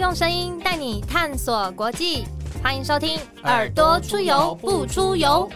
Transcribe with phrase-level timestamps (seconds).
[0.00, 2.24] 用声音带你探索国际，
[2.62, 5.46] 欢迎收听《耳朵出游不出游》。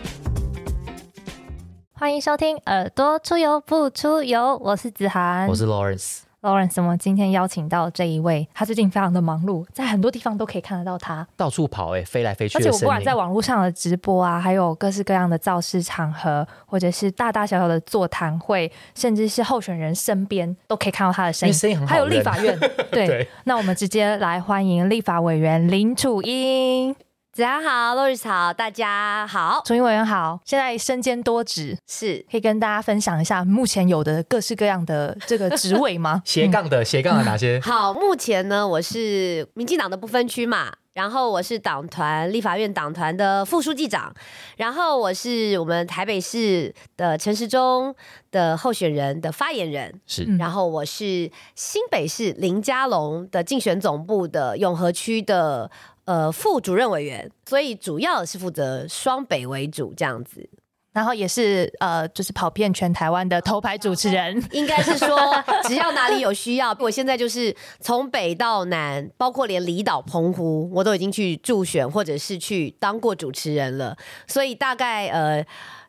[1.94, 6.23] 欢迎收听《耳朵出游不出游》，我是子涵，我是 Lawrence。
[6.44, 12.58] Lawrence，我们今天邀请到这一位，他最近非常的忙碌，在很多地方都可以看得到他到处跑，哎，飞来飞去。
[12.58, 21.54] 而且我不管在网络上的直播啊，还有各式各样的造势场合，或者是大大小小的座谈会，甚至是候选人身边，都可以看到他的身影。
[21.54, 21.86] 声音。
[21.86, 22.58] 还有立法院，
[22.92, 23.26] 对。
[23.44, 26.94] 那我们直接来欢迎立法委员林楚英。
[27.34, 30.38] 子安好，洛日草，大家好，楚英委员好。
[30.44, 36.22] 现在身兼多职，是可以跟大家分享一下目前有的各式各样的这个职位吗？
[36.24, 37.58] 斜杠的斜杠的哪些？
[37.66, 44.14] 好，目前呢，我是民进党的不分区嘛，然后我是党团立法院党团的副书记长，
[44.56, 47.92] 然后我是我们台北市的陈时中
[48.30, 55.68] 的候选人的发言人，是，然后我是新北市林佳龙的竞选总部的永和区的。
[56.04, 60.48] 呃，副主任委员，所以主要是负责双北为主这样子，
[60.92, 65.18] 然后也是呃，就是跑遍全台湾的头牌主持人，应该是说
[65.64, 73.96] 只要哪里有需要，我现在就是从北到南，包括连离岛澎湖，我都已经去助选或者是去当过主持人了，
[74.26, 75.44] 所以大概呃。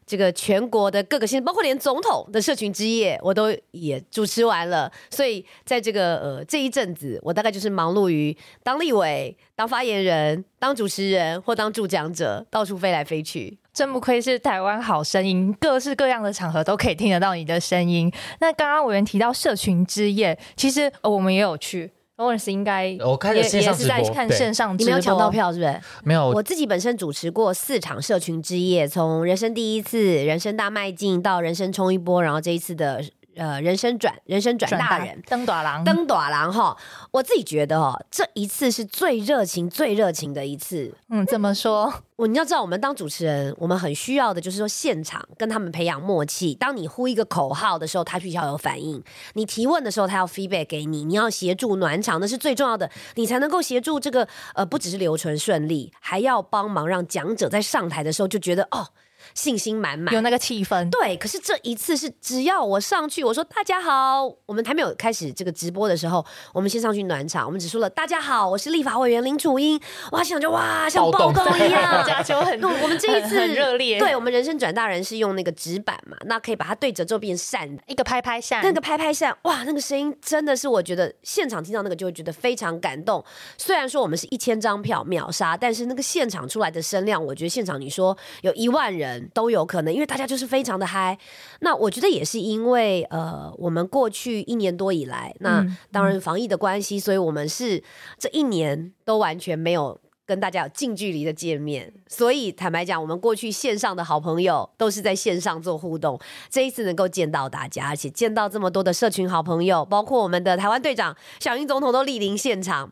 [0.05, 4.91] 这个全国的各个县，包括连总统的社群之夜，我都也主持完了。
[5.09, 13.57] 所以在这个呃这一阵子，我大概就是忙碌于当立委、当发言人、当主持人或当助讲者，到处飞来飞去。
[13.73, 18.09] 真不愧是台湾好声音，各式各样的场合都可以听得到你的声音。
[18.39, 21.91] 那刚刚委员提到社群之夜，其实我们也有去。
[22.17, 25.81] 罗尔斯应该我看也也是在看线上，你没有抢到票是不是？
[26.03, 33.03] 没有，我自己本身主持过四场社群之夜，从人生第一次、人生大迈进到人生冲一波，然后这一次的。
[33.35, 36.75] 呃，人生转人生转大人，登短郎，登短郎哈，
[37.11, 40.93] 我自己觉得哦，这一次是最热情、最热情的一次。
[41.09, 41.93] 嗯，怎么说？
[42.15, 46.53] 我你要知道，我们当主持人，我们很需要的就是说，现场跟他们培养默契。
[46.55, 49.01] 当你呼一个口号的时候，他必须要有反应；
[49.33, 51.03] 你提问的时候，他要 feedback 给你。
[51.03, 58.87] 你要协助暖场，那是最重要的，你才能够协助这个呃，不只是流程顺利，还要帮忙让讲者在上台的时候就觉得哦。
[59.35, 60.89] 信心满满，有那个气氛。
[60.89, 69.79] 对，可是这一次是只要我上去，我说大家好，我们还没有开始这个直播的时候，我们先上去暖场，我们只说了大家好，我是立法委员林楚英。
[70.11, 73.99] 哇，想就哇，像暴动一样，大家就很，我们这一次热烈。
[73.99, 83.23] 对我们人生转大人是用那个纸板嘛，那可以把它对折之后变扇，一个拍拍扇，那个拍拍扇，哇，那个声音真的是我觉得现场听到那个就会觉得非常感动。
[83.57, 89.93] 虽然说我们是一千张票秒杀，但是那个现场出来的声量，我觉得现场你说有一万人都有可能。
[89.93, 91.17] 因为大家就是非常的嗨，
[91.61, 97.83] 那我觉得也是因为呃，我们过去一年多以来，那当然防疫的关系，所以我们是
[98.17, 101.93] 这一年都完全没有跟大家有近距离的见面。
[102.07, 106.19] 所以坦白讲，我们过去线上的好朋友都是在线上做互动，
[106.49, 112.91] 这一次能够见到大家，而且见到这么多的社群好朋友，包括我们的台湾队长小英总统都莅临现场，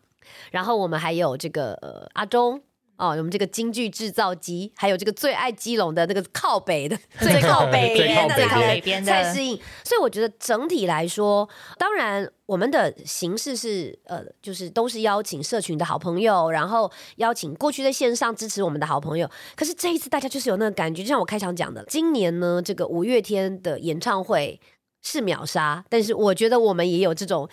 [0.52, 2.62] 然后我们还有这个呃阿忠。
[2.96, 19.30] 哦，我们这个京剧制造机，还有这个最爱基隆的那个靠北的 最靠北边的靠北边的蔡适应，所以我觉得整体来说，当然我们的形式是呃，就是都是邀请社群的好朋友，然后邀请过去在线上支持我们的好朋友。
[19.56, 24.60] 可是这一次大家就是有那个感觉，就像我开场讲的，今年呢，这个五月天的演唱会
[25.02, 27.50] 是秒杀，但是我觉得我们也有这种。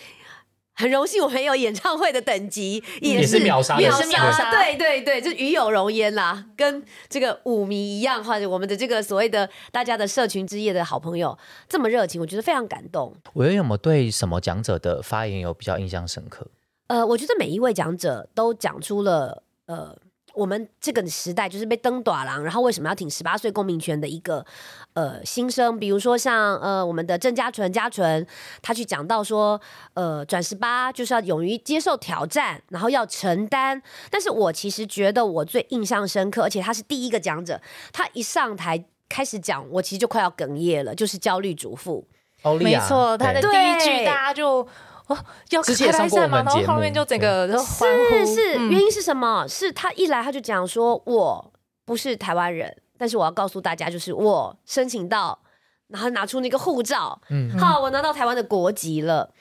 [0.81, 3.91] 很荣幸，我们有演唱会的等级，也是秒杀，秒
[4.33, 11.37] 杀，对对对，就与有荣焉啦，跟这个舞迷一样，或者我们的这个所谓的大家的社群之夜的好朋友
[11.69, 13.15] 这么热情，我觉得非常感动。
[13.35, 16.47] 我有没有对什么讲者的发言有比较印象深刻？
[16.87, 19.95] 呃，我觉得每一位讲者都讲出了呃。
[20.35, 24.45] 我们这个时代就是被登短郎，然后为什么要挺十八岁公民权的一个
[24.95, 25.79] 呃新生？
[25.79, 28.27] 比如说像呃我们的郑家纯、家纯，
[28.63, 29.61] 他去讲到说，
[29.95, 33.83] 呃转十八就是要勇于接受挑战，然后要承担。
[34.11, 37.61] 但是我其实觉得我最印象深刻，而且他是第一个讲者，
[37.93, 42.07] 他一上台开始讲，我其实就快要哽咽了，就是焦虑主妇。
[42.61, 44.67] 没错，他的第一句大家就。
[45.51, 46.43] 要开拍赛吗？
[46.43, 47.65] 然后后面就整个是
[48.27, 49.47] 是，原因是什么？
[49.49, 51.53] 是他一来他就讲说，我
[51.85, 55.39] 不是台湾人，但是我要告诉大家，就是我申请到，
[55.89, 59.33] 然后拿出那个护照，嗯，好，我拿到台湾的国籍了。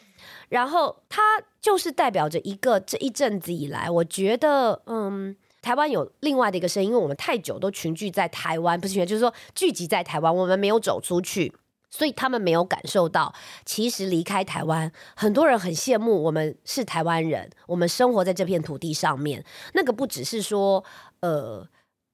[0.50, 1.22] 然后他
[1.62, 11.54] 就是代表着一个这一阵子以来，我觉得，嗯，台湾有另外的一个声音，因为我们太久都群聚在台湾，不是群，就是说聚集在台湾，我们没有走出去。
[11.90, 13.34] 所以他们没有感受到，
[13.66, 19.44] 其实离开台湾，很多人很羡慕我们是台湾人，我们生活在这片土地上面。
[19.74, 20.84] 那个不只是说，
[21.22, 21.68] 呃，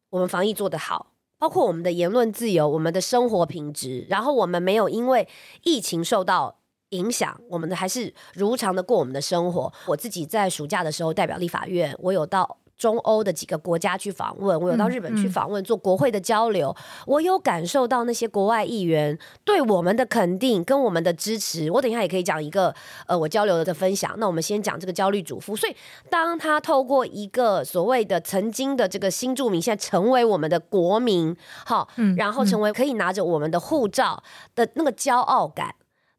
[0.10, 5.28] 我们防疫做得好，包括我们的言论自由、我们的生活品质，然后我们没有因为
[5.64, 9.74] 疫情受到影响，我们的还是如常的过我们的生活。
[9.88, 12.58] 我自己在暑假的时候代表立法院，我有到。
[12.78, 16.76] 中欧的几个国家去访问，我有到日本去访问，做国会的交流，
[17.08, 21.72] 我有感受到那些国外议员对我们的肯定跟我们的支持。
[21.72, 22.74] 我等一下也可以讲一个
[23.08, 24.14] 呃，我交流的分享。
[24.18, 25.56] 那我们先讲这个焦虑主妇。
[25.56, 25.76] 所以，
[26.10, 31.36] 当他透过一个所谓的曾经的这个新住民，现在成为我们的国民，
[31.66, 31.88] 好，
[32.18, 34.22] 然后成为可以拿着我们的护照
[34.54, 35.76] 的那个骄傲感。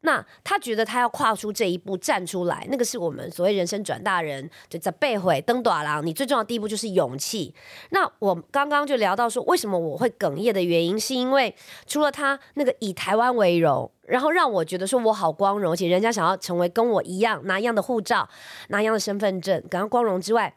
[0.07, 6.03] 那他觉得他要跨出这一步站出来，那个是我们所谓人生转大人就在背回登短廊。
[6.05, 7.53] 你最重要的第一步就是勇气。
[7.89, 11.53] 那我刚刚就聊到说，为什么我会哽咽的原因，是因为
[11.85, 18.29] 除了他那个以台湾为荣，然后让我觉得说我好光荣，而且人家想要成为跟我一样拿一样的护照、
[18.69, 20.55] 拿一样的身份证，感到光荣之外。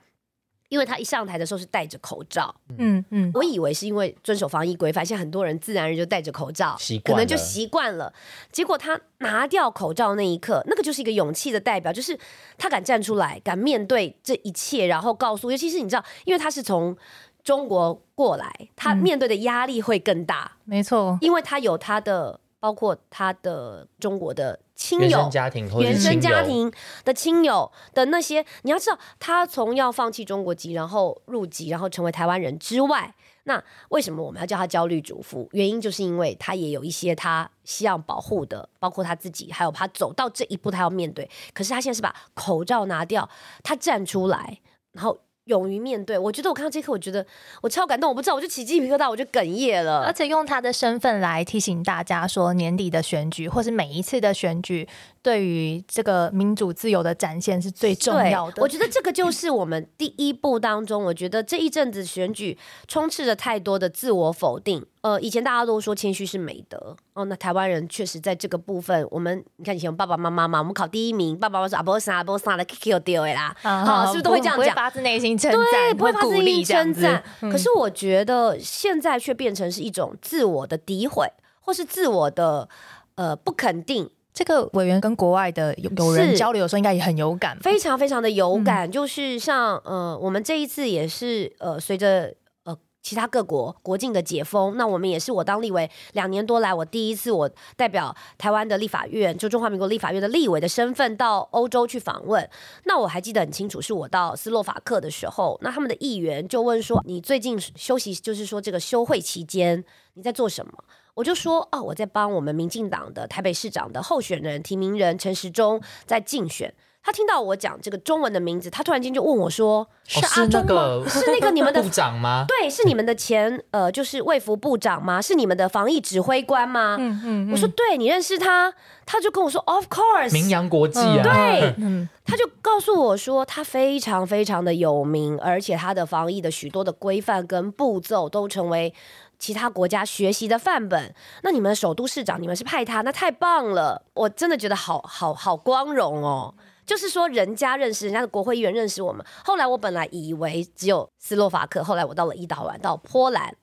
[0.70, 8.12] 因为他一上台的时候是戴着口罩，嗯嗯，我以为是因为遵守防疫规范，现在很多人自然人就戴着口罩，可能就习惯了。
[8.52, 12.19] 结果他拿掉口罩那一刻，那个就是一个勇气的代表，就是
[12.56, 16.96] 他敢站出来，敢面对这一切，然后告诉，尤其是你知道，因为他是从
[17.43, 22.38] 中国过来，他面对的压力会更大，没错，因为他有他的。
[22.60, 26.70] 包括他的中国的亲友、家庭、原生家庭
[27.04, 33.14] 的亲友的那些，你要知道，他从要放弃中国籍，然后入籍，然后成为台湾人之外，
[33.44, 35.48] 那为什么我们要叫他焦虑主妇？
[35.52, 41.28] 原因就是因为他也有一些他希望保护的，包括他自己，还有他走到这一步，他要面对。
[41.54, 43.28] 可是他现在是把口罩拿掉，
[43.62, 44.60] 他站出来，
[44.92, 45.18] 然后。
[45.50, 47.26] 勇于面对，我觉得我看到这刻，我觉得
[47.61, 48.08] 我超感动。
[48.08, 50.05] 我不知道，我就起鸡皮疙瘩，我就哽咽了。
[50.06, 54.88] 而且用他的身份来提醒大家说，年底的选举，或是每一次的选举。
[55.22, 58.62] 对于这个民主自由的展现是最重要的。
[58.62, 62.56] 我觉得这个就是我们第一步当中，我觉得这一阵子选举
[62.88, 64.84] 充斥着太多的自我否定。
[65.02, 74.75] 呃，以前大家都说谦虚是美德哦，那台湾人确实在这个部分，我们你看以前爸爸妈妈嘛，我们考第一名，爸爸妈妈说啊不啥不啥的 Q 丢啦，啊，是不是都会这样讲？
[74.75, 77.22] 发自内心称赞，对，不会发自内心称赞。
[77.40, 81.26] 可是我觉得现在却变成是一种自我的诋毁，
[81.61, 82.69] 或是自我的
[83.17, 84.11] 呃不肯定。
[84.32, 88.91] 这个委员跟国外的有有人交流的时候，应该也很有感，非常非常的有感。
[88.91, 92.32] 就是像呃，我们这一次也是呃，随着
[92.65, 102.49] 呃其他各国国境的解封，那我们也是我当立委两年多来，我第一次我代表台湾的立法院，就中华民国立法院的立委的身份到欧洲去访问。
[102.85, 109.85] 那我还记得很清楚，是我到斯洛伐克的时候，那他们的议员就问说：“你最近休息，就是说这个休会期间
[110.15, 110.73] 你在做什么？”
[111.14, 116.72] 我就说啊，我在帮我们民进党的台北市长的候选人提名人陈时中在竞选。
[117.02, 121.02] 他听到我讲这个中文的名字，他突然间就问我说：“是阿中吗？
[121.08, 122.44] 是那个你们的部长吗？
[122.46, 125.20] 对，是你们的前呃，就是卫福部长吗？
[125.20, 128.74] 是你们的防疫指挥官吗？”嗯嗯，我说：“对，你认识他？”
[129.06, 131.74] 他就跟我说：“Of course，名扬国际啊。”对，
[132.26, 138.92] 他就告诉我说，他非常非常的有名，而且他的防疫的许多的规范跟步骤都成为。
[139.40, 144.04] 其他国家学习的范本，那你们的首都市长，你们是派他，那太棒了！
[144.12, 146.54] 我真的觉得好好好光荣哦。
[146.84, 149.24] 就是说，人家认识人家的国会议员认识我们。
[149.44, 153.56] 后来我本来以为只有斯洛伐克，后来我到了伊达玩，到波兰，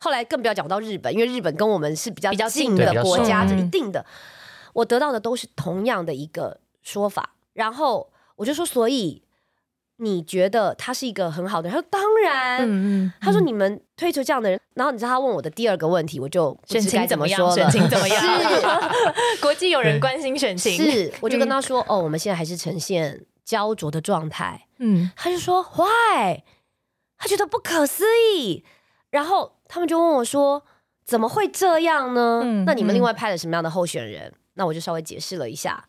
[0.00, 4.04] 后来更不要讲到日本，因为日本跟我们是比较比较近的国家，这一定的。
[4.72, 9.22] 我得到的都是同样的一个说法，然后我就说，所以。
[10.02, 11.74] 你觉得他是一个很好的人？
[11.74, 13.12] 他说当然。
[13.20, 17.52] 他说你们推出这样的人，然后你知道他问我的第二个问题，我就选情怎么样？
[17.52, 18.20] 选情怎么样？
[18.22, 18.66] 是
[19.42, 24.66] 国际有人关心选情，是我就跟他说哦，我们现在还是呈现焦灼的状态。
[24.78, 26.42] 嗯，他就说 why？
[27.18, 28.04] 他觉得不可思
[28.34, 28.64] 议。
[29.10, 30.62] 然后他们就问我说
[31.04, 32.42] 怎么会这样呢？
[32.64, 34.32] 那你们另外派了什么样的候选人？
[34.54, 35.84] 那我就稍微解释了一下。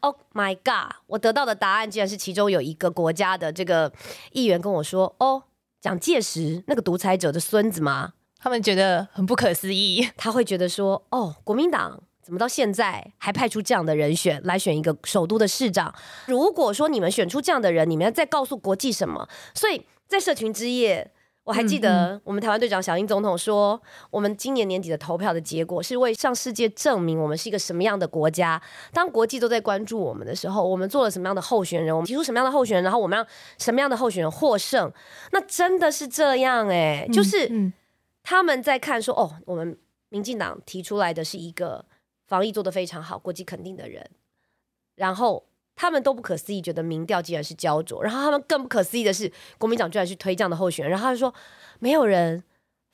[0.00, 0.96] Oh my god！
[1.06, 3.92] 我得到的答案竟然是其中有一个国家的这个
[4.32, 5.42] 议员跟我说：“哦，
[5.80, 10.08] 蒋介石那个独裁者的孙子吗？”他们觉得很不可思议。
[10.16, 15.94] 他会觉得说：“哦，国民党怎么到现在还派出这样的人选来选一个首都的市长？
[16.26, 21.12] 如果说你们选出这样的人，你们要再告诉国际什么？”所以在社群之夜。
[21.44, 23.80] 我还记得我们台湾队长小英总统说，
[24.10, 28.62] 我们今年年底的投票的结果是为向世界证明我们是一个什么样的国家。
[28.92, 31.94] 当国际都在关注我们的时候，我们做了什么样的候选人？
[31.94, 32.84] 我们提出什么样的候选人？
[32.84, 33.26] 然后我们让
[33.58, 34.92] 什么样的候选人获胜？
[35.32, 37.72] 那真的是这样哎，就是
[38.22, 39.76] 他们在看说，哦，我们
[40.08, 41.84] 民进党提出来的是一个。
[42.24, 44.08] 防疫做得非常好、国际肯定的人，
[44.94, 45.44] 然后
[45.82, 51.34] 他们都不可思议，觉得民调竟然是焦灼，然后他们更不可思议的是，国民党居然去推这样的候选人，然后他就说
[51.80, 52.40] 没有人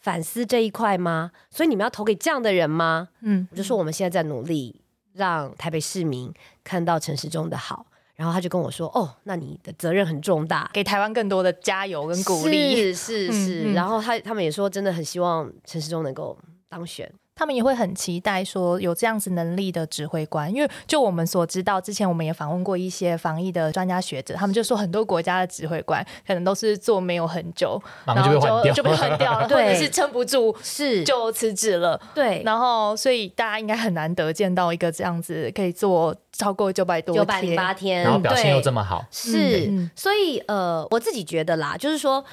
[0.01, 1.31] 反思这一块吗？
[1.51, 3.11] 所以你们要投给这样的人吗？
[3.21, 4.81] 嗯，我就说我们现在在努力
[5.13, 6.33] 让台北市民
[6.65, 12.75] 看到陈时中的好，然后他就跟我说：“哦，那你的责任很重大，给台湾更多的加油跟鼓励。
[12.75, 13.65] 是是是。
[13.65, 16.39] 嗯嗯然后他他们也说，真的很希望陈时中能够
[16.71, 17.13] 当选。
[17.39, 32.01] 他们也会很期待说有这样子能力的指挥官，因为就我们所知道，之前我们也访问过一些防疫的专家学者，他们就说很多国家的指挥官可能都是做没有很久，然后就被换掉，就被换掉了， 或对者是撑不住是，就辞职了。
[32.13, 42.25] 对，然后，所以大家应该很难得见到一个这样子可以做超过九百多九百零八天，然后表现又这么好，是，所以呃，我自己觉得啦，就是说，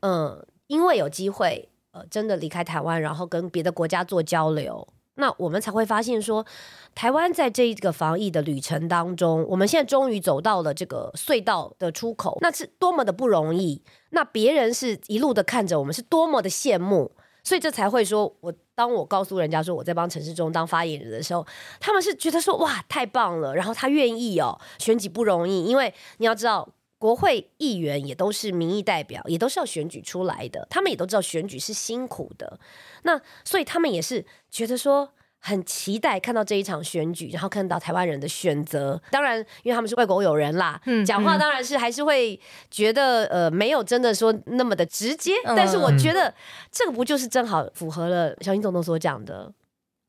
[0.00, 4.84] 嗯、因为有机会，呃，真的离开台湾，然后跟别的国家做交流，
[5.14, 6.44] 那我们才会发现说，
[6.92, 13.80] 台湾在这一个防疫的旅程当中，我们现在终于走到了这个隧道的出口，那是多么的不容易。
[14.10, 17.12] 那别人是一路的看着我们，是多么的羡慕。
[17.44, 21.46] 所以这才会说，我当我告诉人家说我在帮陈世忠当发言人的时候，
[21.78, 26.68] 他们是觉得说哇太棒了，然后他愿意哦，选举不容易，因为你要知道。
[27.04, 32.58] 国会议员也都是民意代表，也都是要选举出来的，他们也都知道选举是辛苦的，
[33.02, 38.98] 那所以他们也是觉得说很期待看到这一场选举，然后看到台湾人的选择。
[39.10, 46.32] 当然，因为他们是外国友人啦，嗯讲话嗯当然是还是会觉得呃没有真的说那么的直接，嗯但是我觉得
[46.72, 49.52] 这个不就是正好符合了小英总统所讲的。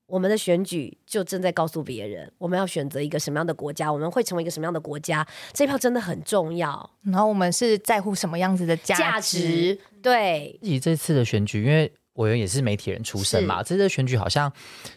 [0.08, 6.90] 我们的选举就正在告诉别人，我们要选择一个什么样的国家，我们会成为一个什么样的国家，这一票真的很重要。
[7.04, 14.52] 然后我们是在乎什么样子的价价值对，自己这次的选举，因为委员也是媒体人出身嘛，这次的选举好像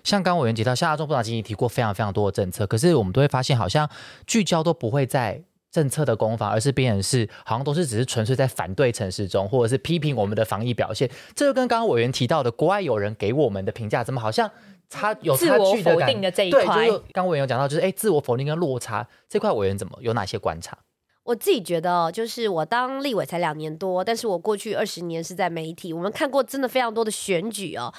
[0.04, 3.88] 像刚刚委员提到，夏亚中部长经济提过非常非常多的政策，可是我们都会发现，好像
[4.26, 5.42] 聚焦都不会在。
[5.70, 11.08] 政策的攻防，而是变成是好像都是只是纯粹在反对城市中，或者是批评我们的防疫表现。
[11.36, 14.50] 这就跟刚刚委员提到的，国外有人给我们的评价，怎么好像
[14.88, 20.78] 差有自我否定的这一对，块就是刚刚委员有讲到，就是哎，自我否定跟落差这块，委员怎么有哪些观察？
[21.24, 27.92] 我自己觉得哦，就是我当立委才两年多，但是我过去二十年是在媒体，我们看过真的非常多的选举哦。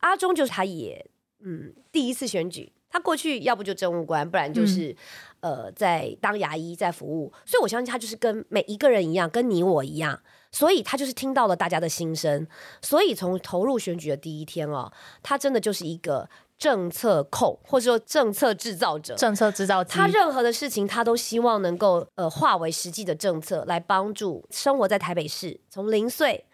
[0.00, 1.06] 阿中就是他也
[1.42, 4.94] 嗯第一次选举，他过去要不就政务官，不然就是、
[5.40, 10.20] 呃在当牙医在服务，所以我相信他就是跟每一个人一样，跟你我一样，
[10.54, 12.46] 所以他就是听到了大家的心声，
[12.80, 26.44] 所以从投入选举的第一天哦，他真的就是一个政策控，或者说政策制造者，政策制造机，他任何的事情，他都希望能够呃化为实际的政策，来帮助生活在台北市从零岁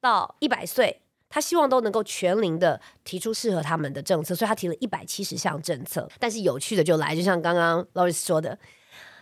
[0.00, 6.08] 到一百岁，他希望都能够全龄的提出适合他们的政策，所以他提了一百七十项政策。
[6.20, 8.56] 但是有趣的就来，就像刚刚 Loris 说的。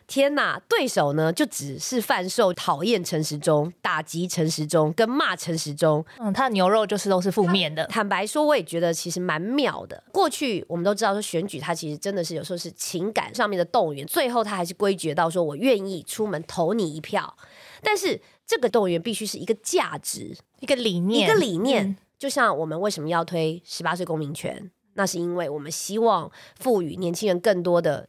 [0.06, 10.02] 天呐，对手呢就只是贩售讨厌陈时中、打击陈时中跟骂陈时中，嗯，他的牛肉就是都是负面的，坦白说，我也觉得其实蛮妙的。
[10.12, 17.36] 过去我们都知道说选举，它其实真的是有时候是情感上面的动员，最后他还是归结到说我愿意出门投你一票。
[17.82, 21.86] 但是这个动员必须是一个价值，一个理念，一个理念。
[21.88, 28.08] 嗯就像我们为什么要推十八岁公民权，那是因为我们希望赋予年轻人更多的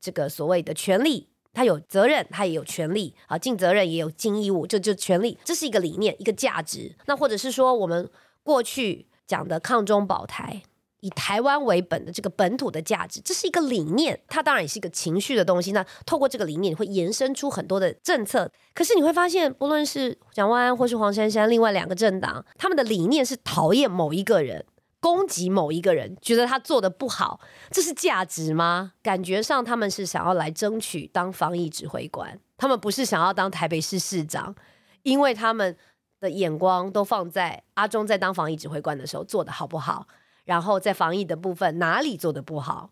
[0.00, 1.26] 这个所谓的权利。
[1.52, 6.94] 他有责任，他也有权利啊，尽责任也有尽义务，就就权利，这是一个理念，一个价值。
[7.06, 8.08] 那或者是说，我们
[8.42, 10.62] 过去讲的抗中保台，
[11.00, 15.72] 以台湾为本的这个本土的价值，这是一个理念，它当然也是一个情绪的东西。
[15.72, 18.50] 那透过这个理念，会延伸出很多的政策。
[18.74, 24.64] 可是你会发现，不论是蒋万安或是黄珊珊，另外两个政党，他们的理念是讨厌某一个人。
[25.00, 27.40] 攻击某一个人，觉得他做的不好，
[27.70, 28.92] 这是价值吗？
[29.02, 34.54] 感觉上他们是想要来争取当防疫指挥官，他们不是想要当台北市市长，
[35.02, 35.76] 因为他们
[36.20, 40.08] 的眼光都放在阿中在当防疫指挥官的时候做的好不好，
[40.44, 42.90] 然后在防疫的部分哪里做的不好，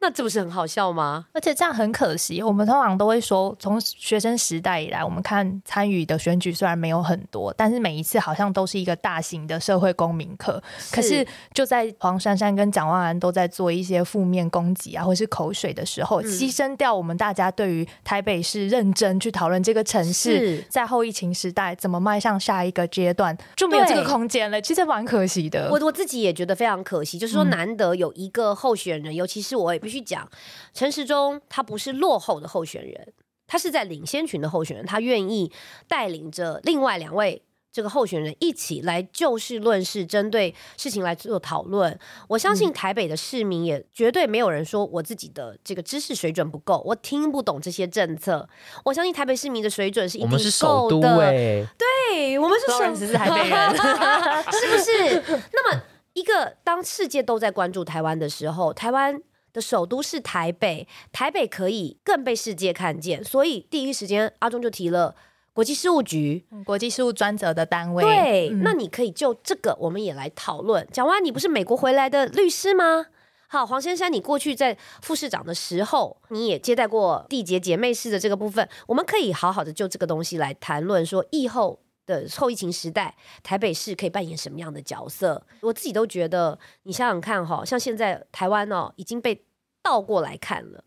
[0.00, 1.26] 那这不是很好笑吗？
[1.32, 10.62] 而且这样很可惜，我们通常都会说，从学生时代以来，我们看参与的选举虽然没有很多，但是每一次好像都是一个大型的社会公民课。
[10.92, 24.60] 可是就在黄珊珊跟蒋万安都在做一些负面攻击啊，或是口水的时候，嗯牺牲掉我们大家对于台北市认真去讨论这个城市在后疫情时代怎么迈向下一个阶段，就没有这个空间了。
[24.62, 25.68] 其实蛮可惜的。
[25.72, 30.28] 我我自己也觉得非常可惜，就是说嗯难得有一个候选人，尤其是我也必须讲，
[30.74, 33.14] 陈时中他不是落后的候选人，
[33.46, 35.50] 他是在领先群的候选人，他愿意
[35.88, 37.42] 带领着另外两位
[37.72, 41.98] 这个候选人一起来就事论事，针对事情来做讨论。
[42.28, 48.46] 我相信台北的市民也绝对没有人说我自己的这个知识水准不够，我听不懂这些政策。
[48.84, 51.24] 我相信台北市民的水准是一我们是定首都够的。
[51.24, 53.70] 哎，对，我们是首当然只是台北人，
[54.52, 55.40] 是不是？
[55.52, 55.82] 那么，
[56.14, 59.20] 一个当世界都在关注台湾的时候，台湾
[59.58, 65.16] 的首都是台北，台北可以更被世界看见，所以第一时间阿中就提了
[65.52, 66.46] 国际事务局。
[66.52, 68.04] 嗯国际事务专责的单位。
[68.04, 70.86] 对，嗯那你可以就这个，我们也来讨论。
[70.92, 73.06] 蒋万，你不是美国回来的律师吗？
[73.48, 85.46] 好，黄先生，你过去在副市长的时候，你也接待过缔结姐妹市的这个部分，我们可以好好的就这个东西来谈论，说疫后的后疫情时代，台北市可以扮演什么样的角色？
[85.62, 89.42] 我自己都觉得，你想想看哈，像现在台湾哦已经被
[89.88, 90.84] 倒过来看了。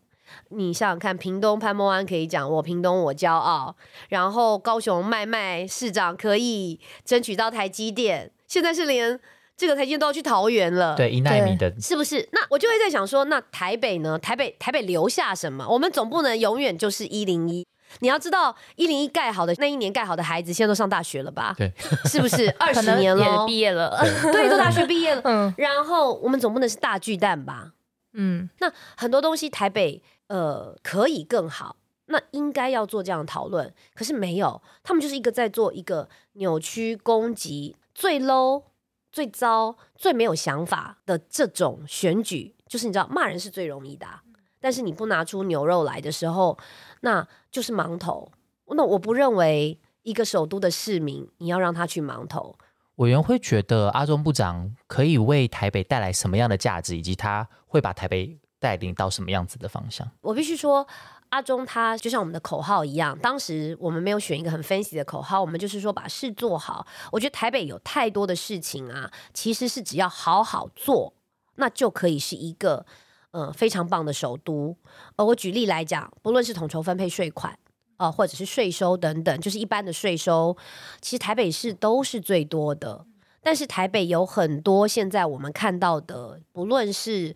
[0.50, 3.74] 你想想看，屏东潘孟安可以讲我屏东我骄傲，
[4.08, 9.18] 然后高雄麦麦市长可以争取到台积电，现在是连
[9.56, 10.94] 这个台积电都要去桃园了。
[10.94, 12.28] 对，一纳米的是不是？
[12.30, 14.16] 那我就会在想说，那台北呢？
[14.18, 15.66] 台北台北留下什么？
[15.68, 17.66] 我们总不能永远就是一零一。
[17.98, 21.54] 你要知道，一零一盖好的那一年盖好的孩子，现在都上大学了吧？
[21.58, 21.70] 对，
[22.06, 23.46] 是不是 二十年了也？
[23.46, 23.98] 毕业了。
[24.32, 25.20] 对，都大学毕业了。
[25.26, 27.72] 嗯然后我们总不能是大巨蛋吧？
[28.12, 31.76] 嗯，那很多东西台北呃可以更好，
[32.06, 38.64] 那应该要做这样的讨论，可是没有，他们就是一个在做一个扭曲、攻击、最 low、
[39.10, 44.22] 最糟、最没有想法的这种选举，就是你知道骂人是最容易的啊、
[44.60, 46.58] 但是你不拿出牛肉来的时候，
[47.00, 48.30] 那就是盲头。
[48.74, 52.56] 那我不认为一个首都的市民，你要让他去盲头。
[52.96, 60.06] 委员会觉得阿中部长可以为台北带来什么样的价值，以及他会把台北带领到什么样子的方向？
[60.20, 60.86] 我必须说，
[61.30, 66.86] 阿中他就像我们的口号一样，当时我们没有选一个很 fancy 的口号，我们就是说把事做好。
[67.10, 71.14] 我觉得台北有太多的事情啊，其实是只要好好做，
[71.56, 72.84] 那就可以是一个
[73.30, 74.76] 呃非常棒的首都。
[75.16, 77.58] 呃，我举例来讲，不论是统筹分配税款。
[78.02, 80.56] 呃，或者是税收等等，就是一般的税收，
[81.00, 83.06] 其实台北市都是最多的。
[83.44, 87.32] 但是台北有很多现在我们看到的，不论是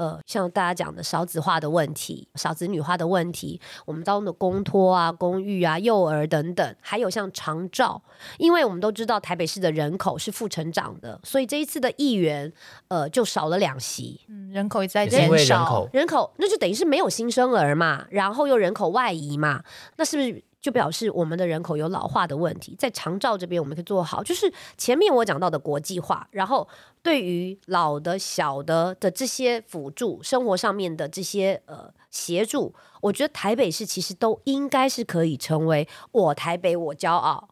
[0.00, 8.00] 呃，像大家讲的少子化的问题、少子女化的问题，我们当中的公托啊、公寓啊、幼儿等等，还有像长照，
[8.38, 12.50] 因为我们都知道台北市的人口是负成长的，所以这一次的议员
[12.88, 19.62] 呃就少了两席，嗯人口一直在也是因为人减少口，人口那就等于是没有新生儿嘛，然后又人口外移嘛，
[19.96, 22.74] 那是不是就表示我们的人口有老化的问题？
[22.78, 26.68] 在长照这边我们可以做好，就是前面我讲到的国际化，然后
[27.02, 37.48] 对于老的、小的的这些辅助，生活上面的这些呃协助，我觉得台北市其实都应该是可以成为我台北我骄傲。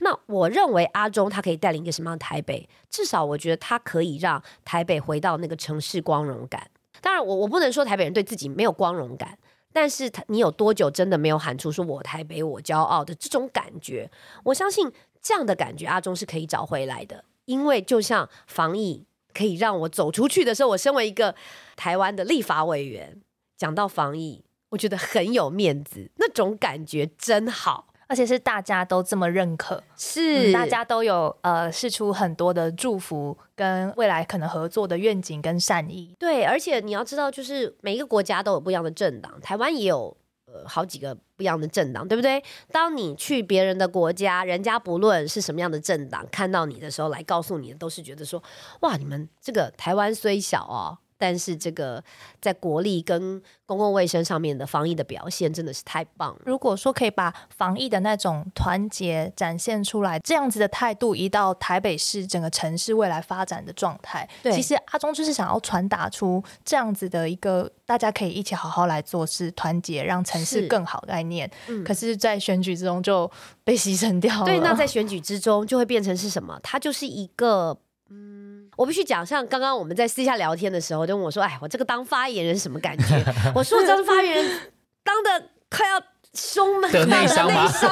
[0.00, 2.68] 那我认为阿中他可以带领一个什么样的台北？
[2.90, 6.68] 至少我觉得他可以让台北回到那个城市光荣感。
[7.00, 9.38] 当然我，我不能说台北人对自己没有光荣感，
[9.72, 14.10] 但是他你有多久真的没有喊出说我台北我骄傲的这种感觉？
[14.44, 21.34] 我相信这样的感觉阿忠是可以找回来的，因为就像防疫可以让我走出去的时候，我身为一个
[21.76, 23.20] 台湾的立法委员，
[23.56, 27.91] 讲到防疫，我觉得很有面子，那种感觉真好。
[28.12, 36.14] 而且是大家都这么认可，是、嗯大家都有呃试出很多的祝福跟未来可能合作的愿景跟善意。
[36.18, 42.44] 对，而且你要知道，就是每一个国家都有不一样的政党，台湾也有呃好几个不一样的政党，对不对？
[42.70, 48.42] 当你去别人的国家，人家不论是什么样的政党，看到你的时候来告诉你的，都是觉得说，
[48.80, 50.98] 哇，你们这个台湾虽小哦。
[51.22, 52.02] 但是这个
[52.40, 56.40] 在国力跟公共卫生上面的防疫的表现真的是太棒了。
[56.44, 71.48] 如果说可以把防疫的那种团结展现出来，这样子的态度移到台北市整个城市未来发展的状态，对其实阿中就是想要传达出这样子的一个大家可以一起好好来做事，团结让城市更好的概念。
[71.68, 73.30] 嗯可是，在选举之中就
[73.62, 74.44] 被牺牲掉了。
[74.44, 76.58] 对，那在选举之中就会变成是什么？
[76.64, 77.78] 它就是一个，
[78.12, 84.60] 嗯，我必须讲，像刚刚我们在私下聊天的时候，就问我说：“哎，我这个当发言人什么感觉？” 我说：“当发言人
[85.02, 86.02] 当的快要
[86.34, 87.48] 胸闷得内伤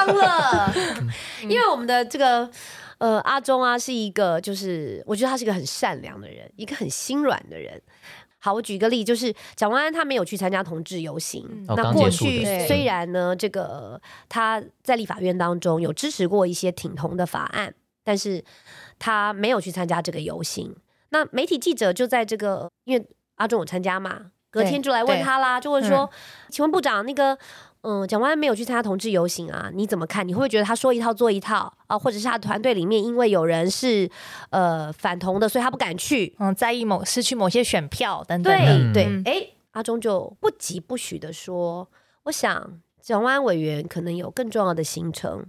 [0.06, 0.72] 了，
[1.48, 2.50] 因为我们的这个。”
[3.00, 7.80] 呃，阿忠啊，是一个，就是我觉得他是一个很善良的人，一个很心软的人。
[8.38, 11.42] 好，我举一个例，就是蒋万安他没有去参加同志游行。
[11.66, 18.44] 哦那过去虽然呢，这个他在立法院当中有支持过一些挺同的法案，但是
[19.00, 20.76] 他没有去参加这个游行。
[21.08, 26.08] 那媒体记者就在这个，因为阿中有参加嘛，隔天就来问他啦，就问说
[26.50, 27.36] ：“请问部长，那个
[27.80, 30.28] 嗯，蒋万安没有去参加同志游行啊，你怎么看？
[30.28, 31.98] 你会不会觉得他说一套做一套啊？
[31.98, 34.08] 或者是他团队里面因为有人是
[34.50, 36.36] 呃反同的，所以他不敢去？
[36.38, 38.92] 嗯，在意某失去某些选票等等的。
[38.92, 41.88] 对对嗯，哎，阿中就不疾不徐的说，
[42.24, 45.46] 我想蒋万安委员可能有更重要的行程，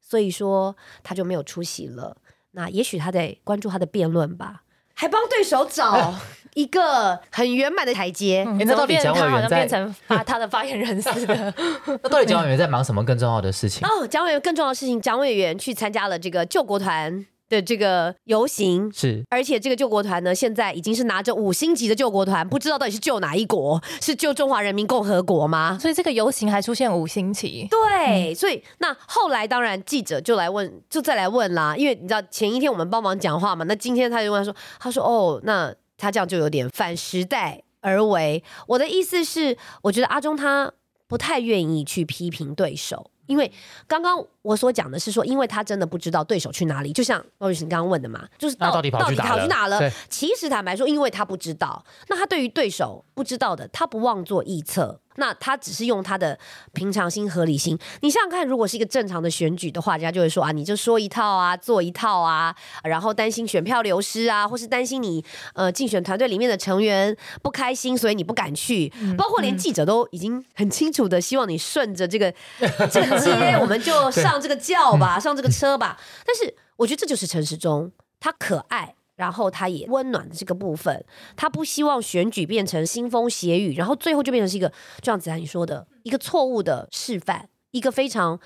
[0.00, 0.74] 所以说
[1.04, 2.16] 他就没有出席了。
[2.52, 4.62] 那也许他得关注他的辩论吧，
[4.94, 6.14] 还帮对手找
[6.54, 8.44] 一个很圆满的台阶。
[8.58, 11.54] 那到底蒋委员变成发他的发言人似的？
[12.02, 13.86] 那到底蒋委员在忙什么更重要的事情？
[13.88, 18.90] 哦，蒋委员更重要的事情，蒋委员去参加了这个救国团的这个游行。
[18.92, 23.82] 是而且这个救国团呢，现在已经是拿着五星级的救国团，不知道到底是救哪一国？
[24.00, 25.78] 是救中华人民共和国吗？
[25.80, 27.66] 所以这个游行还出现五星旗。
[27.70, 38.42] 对，所以那后来当然记者就来问，就再来问啦，因为你知道前一天我们帮忙讲话嘛，那今天他就问他说，他说哦，那他这样就有点反时代而为。
[38.66, 40.72] 我的意思是，我觉得阿中他
[41.06, 43.10] 不太愿意去批评对手。
[43.26, 43.52] 因为
[43.86, 49.92] 刚刚我所讲的是说，因为他真的不知道对手去哪里，就像鲍律师你刚刚问的嘛，就是那到底跑去哪了跑去哪了？
[50.08, 56.38] 其实坦白说，因为他不知道，那他对于对手不知道的，他不妄作臆测，那他只是用他的
[56.72, 57.78] 平常心、合理心。
[58.00, 68.90] 你想想看，如果是一个正常的选举的话，人家就会说啊，你就说一套啊，做一套啊，然后担心选票流失啊，或是担心你呃竞选团队里面的成员不开心，所以你不敢去。
[69.18, 72.32] 包括连记者都已经很清楚的希望你顺着这个
[72.90, 76.00] 这个街，我们就上这个轿吧，上这个车吧。
[76.26, 78.94] 但是我觉得这就是陈时中，他可爱。
[79.18, 84.68] 然后他也温暖的这个部分，他不希望选举变成腥风血雨，然后最后就变成是一个，
[85.00, 88.38] 就像子涵你说的，一个错误的示范，一个非常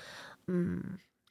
[0.47, 0.81] 嗯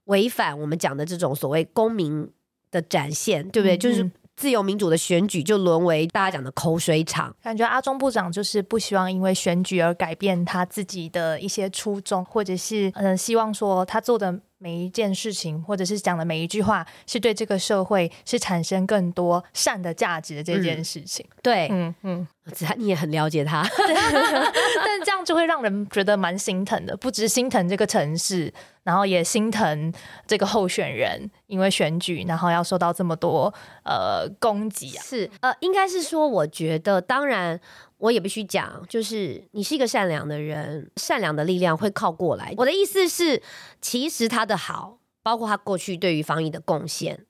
[0.05, 2.31] 违反我们讲的这种所谓公民
[2.71, 3.77] 的展现，对不对？
[3.77, 7.35] 嗯就是嗯自由民主的选举就沦为大家讲的口水场。
[7.43, 21.27] 感觉阿中部长就是不希望因为选举而改变他自己的一些初衷，或者是嗯、呃希望说他做的每一件事情，或者是讲的每一句话，是对这个社会是产生更多善的价值的这件事情。
[21.43, 28.53] 对，嗯嗯，子涵你也很了解他， 但是这样就会让人觉得蛮心疼的，不只心疼这个城市，
[28.83, 29.93] 然后也心疼
[30.27, 33.53] 这个候选人，因为选举，然后要受到这么多
[33.85, 35.03] 呃攻击啊。
[35.05, 37.61] 是呃，应该是说，我觉得，当然，
[37.99, 42.53] 我也必须讲，就是你是一个善良的人，善良的力量会靠过来。
[42.57, 43.41] 我的意思是，
[43.81, 47.25] 其实他的好，包括他过去对于防疫的贡献。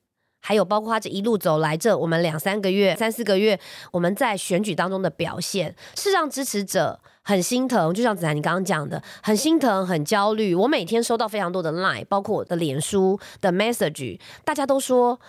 [0.44, 3.58] 还有包括他这一路走来，这我们两三个月、三四个月，
[3.92, 7.94] 我们在选举当中的表现，是让支持者很心疼。
[7.94, 10.52] 就像子涵你刚刚讲的，很心疼、很焦虑。
[10.54, 15.20] 我每天收到非常多的 line，包括我的脸书的 message，大家都说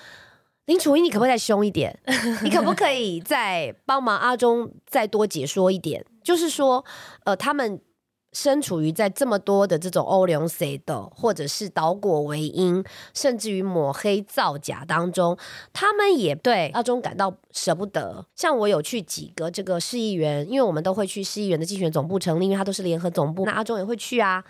[0.65, 1.99] 林楚英，你可不可以再凶一点？
[2.41, 6.03] 你可不可以再帮忙阿中再多解说一点？
[6.23, 6.83] 就是说，
[7.25, 7.79] 呃，他们
[8.33, 15.37] 身处于在这么多的这种欧流 C 的，或者是倒果为因，甚至于抹黑造假当中，
[15.71, 18.25] 他们也对阿中感到舍不得。
[18.35, 24.43] 像我有去几个这个市议员，因为我们都会去市议员的竞选总部成立，因为他都是联合总部，那阿中也会去啊。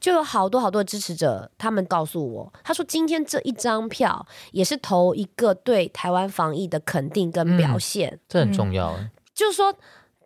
[0.00, 8.98] 就有好多好多的支持者，他们告诉我，他说今天这一张票也是投一个对台湾防疫的肯定跟表现，这很重要。
[9.32, 9.72] 就是说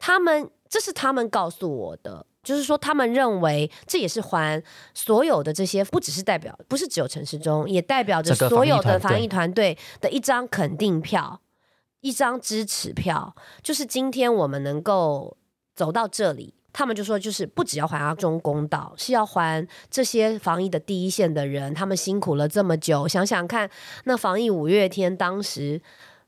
[0.00, 2.24] 他们这是他们告诉我的。
[2.46, 4.62] 就是说，他们认为这也是还
[4.94, 11.40] 所有的这些，不只是代表，不是只有陈时中，也代表着所有的防疫防疫团队的一张肯定票，
[12.02, 13.34] 一张支持票。
[13.64, 15.36] 就是今天我们能够
[15.74, 23.08] 走到这里，他们就说，就是不只要还阿中公道，是要还这些防疫的第一线的人，他们辛苦了这么久。
[23.08, 23.68] 想想看，
[24.04, 25.82] 那防疫五月天当时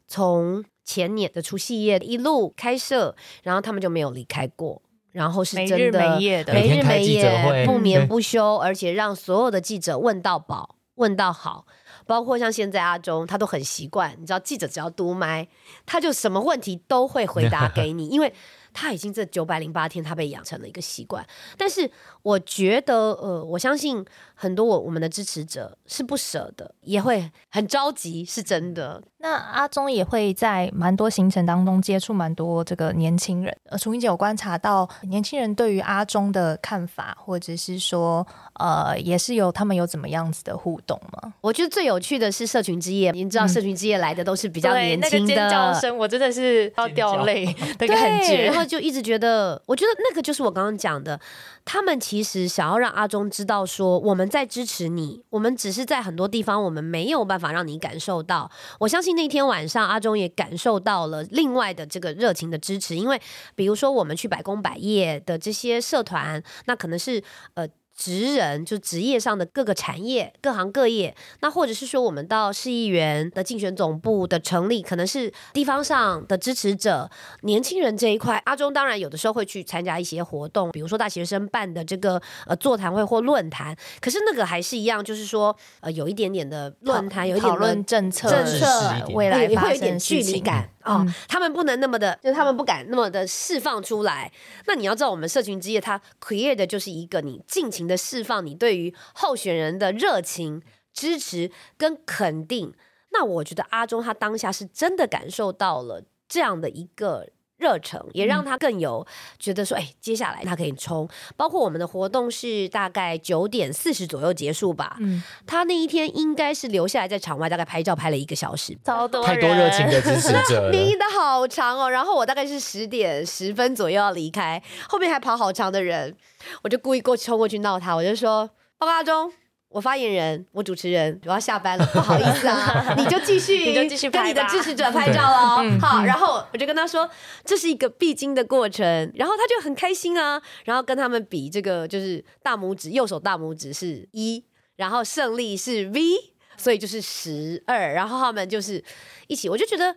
[0.09, 4.83] 从前年的除夕夜一路开设，然后他们就没有离开过。
[5.19, 11.67] 然后是真的没夜的没日每天开没夜，不眠不休，而且让所有的记者问到饱，问到好。
[12.07, 15.49] 包括像现在阿中，他都很习惯，你知道，记者只要嘟麦，
[15.85, 18.33] 他就什么问题都会回答给你，因为
[18.81, 21.27] 他已经这九百零八天，他被养成了一个习惯。
[21.57, 21.91] 但是
[22.23, 29.03] 我觉得，呃，我相信很多我我们的支持者是不舍的，也会很着急，是真的。
[29.21, 33.57] 那阿忠也会在蛮多行程当中接触蛮多这个年轻人。
[33.65, 38.25] 呃，楚英姐有观察到年轻人对于阿忠的看法，或者是说，
[38.61, 41.35] 呃，也是有他们有怎么样子的互动吗？
[41.41, 48.68] 我觉得最有趣的是社群之夜，您知道社群之夜来的都是比比较年轻那个尖叫的，声，我真的是要掉泪的对，感觉然。
[48.69, 51.19] 就一直觉得，我觉得那个就是我刚刚讲的，
[51.65, 58.51] 他们其实想要让阿忠知道说，我们在支持你，我们只是在很多地方我们没有办法让你感受到。
[58.79, 63.21] 我相信那天晚上阿忠也感受到了另外的这个热情的支持，因为
[63.55, 67.23] 比如说我们去百工百业的这些社团，那可能是
[67.55, 67.67] 呃。
[67.99, 77.11] 职人就职业上的各个产业、各行各业，那或者是说我们到市议员的竞选总部的成立，可能是地方上的支持者、
[77.43, 78.41] 年轻人这一块。
[78.47, 83.77] 阿中当然有的时候会去参加一些活动，比如说大学生办的这个呃座谈会或论坛。
[84.01, 90.71] 可是那个还是一样，就是说呃有一点点的论坛，有一点讨论政策、政策未来会有一点距离感。
[90.85, 94.33] 哦，他们不能那么的，就他们不敢那么的释放出来。
[94.67, 100.63] 那你要知道，我们社群之夜它 create 的就是一个你尽情的释放你对于候选人的热情、
[100.93, 102.75] 支持跟肯定。
[103.11, 107.29] 那我觉得阿忠他当下是真的感受到了这样的一个。
[107.59, 109.07] 热诚也让他更有
[109.39, 111.09] 觉得说，哎，接下来他可以冲。
[111.37, 114.97] 包括我们的活动是大概九点四十左右结束吧。
[115.01, 121.91] 嗯，他那一天应该是留下来在场外大概拍照拍了一个小时，超多太多热情的支持者， 迷的好长哦。
[121.91, 126.17] 然后我大概是十点十分左右要离开，后面还跑好长的人，
[126.63, 129.33] 我就故意过去冲过去闹他，我就说报告阿忠。
[129.69, 135.79] 我发言人，我主持人，我要下班了，不好意思啊， 你就继续，你就继续跟你的支持者拍照喽。
[135.79, 137.09] 好，然后我就跟他说，
[137.45, 144.43] 这是一个必经的过程，然后他就很开心啊，然后跟他们比这个就是大拇指，右手大拇指是一，
[144.77, 148.83] 然后胜利是 V，所以就是十二，然后他们就是
[149.27, 149.95] 一起，我就觉得。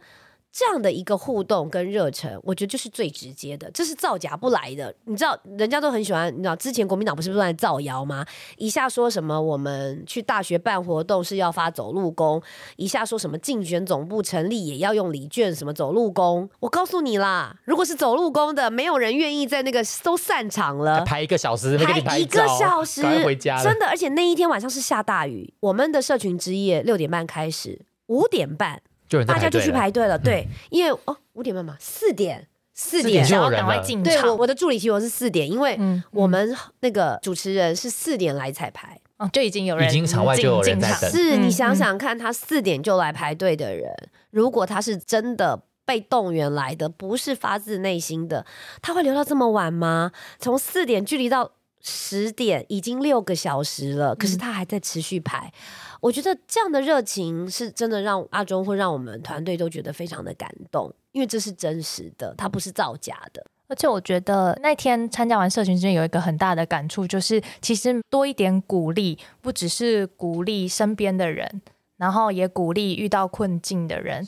[0.51, 4.93] 这样的一个互动跟热忱，我觉得就是最直接的，这是造假不来的。
[5.05, 8.25] 你知道，人家都很喜欢，你知道，之前国民党不是不断造谣吗？
[8.57, 12.41] 一下说什么我们去大学办活动是要发走路工，
[12.75, 16.49] 一下说什么竞选总部成立也要用礼券，什么走路工。
[16.59, 23.63] 我告诉你啦，如果是走路工的，没有人愿意在那个都散场了，排一个小时，排一个小时，回家。
[23.63, 28.81] 真的，而且那一天晚上是下大雨，我们的社群之夜六点半开始，五点半。
[29.25, 33.25] 大家就去排队了，对，因为哦五点半嘛，四点四点。
[33.25, 33.83] 就有人了。
[34.03, 35.77] 对，我我的助理提我是四点，因为
[36.11, 41.11] 我们那个主持人是四点来彩排，哦，就已经有人已经场外就有人在等。
[41.11, 43.91] 是你想想看，他四点就来排队的人，
[44.29, 48.45] 如果他是真的被动员来的，不是发自内心的，
[48.81, 50.11] 他会留到这么晚吗？
[50.39, 55.51] 从四点距离到十点已经六个小时了，可是他还在持续排。
[56.01, 63.45] 我觉得这样的热情是真的让阿忠会让我们团队都觉得非常的感动，因为这是真实的，它不是造假的。
[63.67, 71.61] 而且我觉得那天参加完社群之间有一个很大的感触，就是其实多一点鼓励，不只是鼓励身边的人，
[71.95, 74.27] 然后也鼓励遇到困境的人，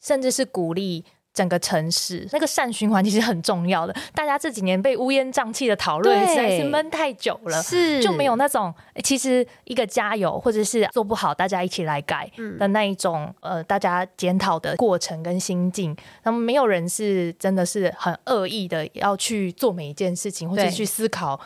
[0.00, 1.04] 甚至是鼓励。
[1.34, 21.40] 整个城市那个善循环其实很重要的，大家这几年被乌烟瘴气的讨论实在是闷太久了，是就没有那种其实一个加油或者是做不好大家一起来改的那一种呃大家检讨的过程跟心境，那么没有人是真的是很恶意的要去做每一件事情或者去思考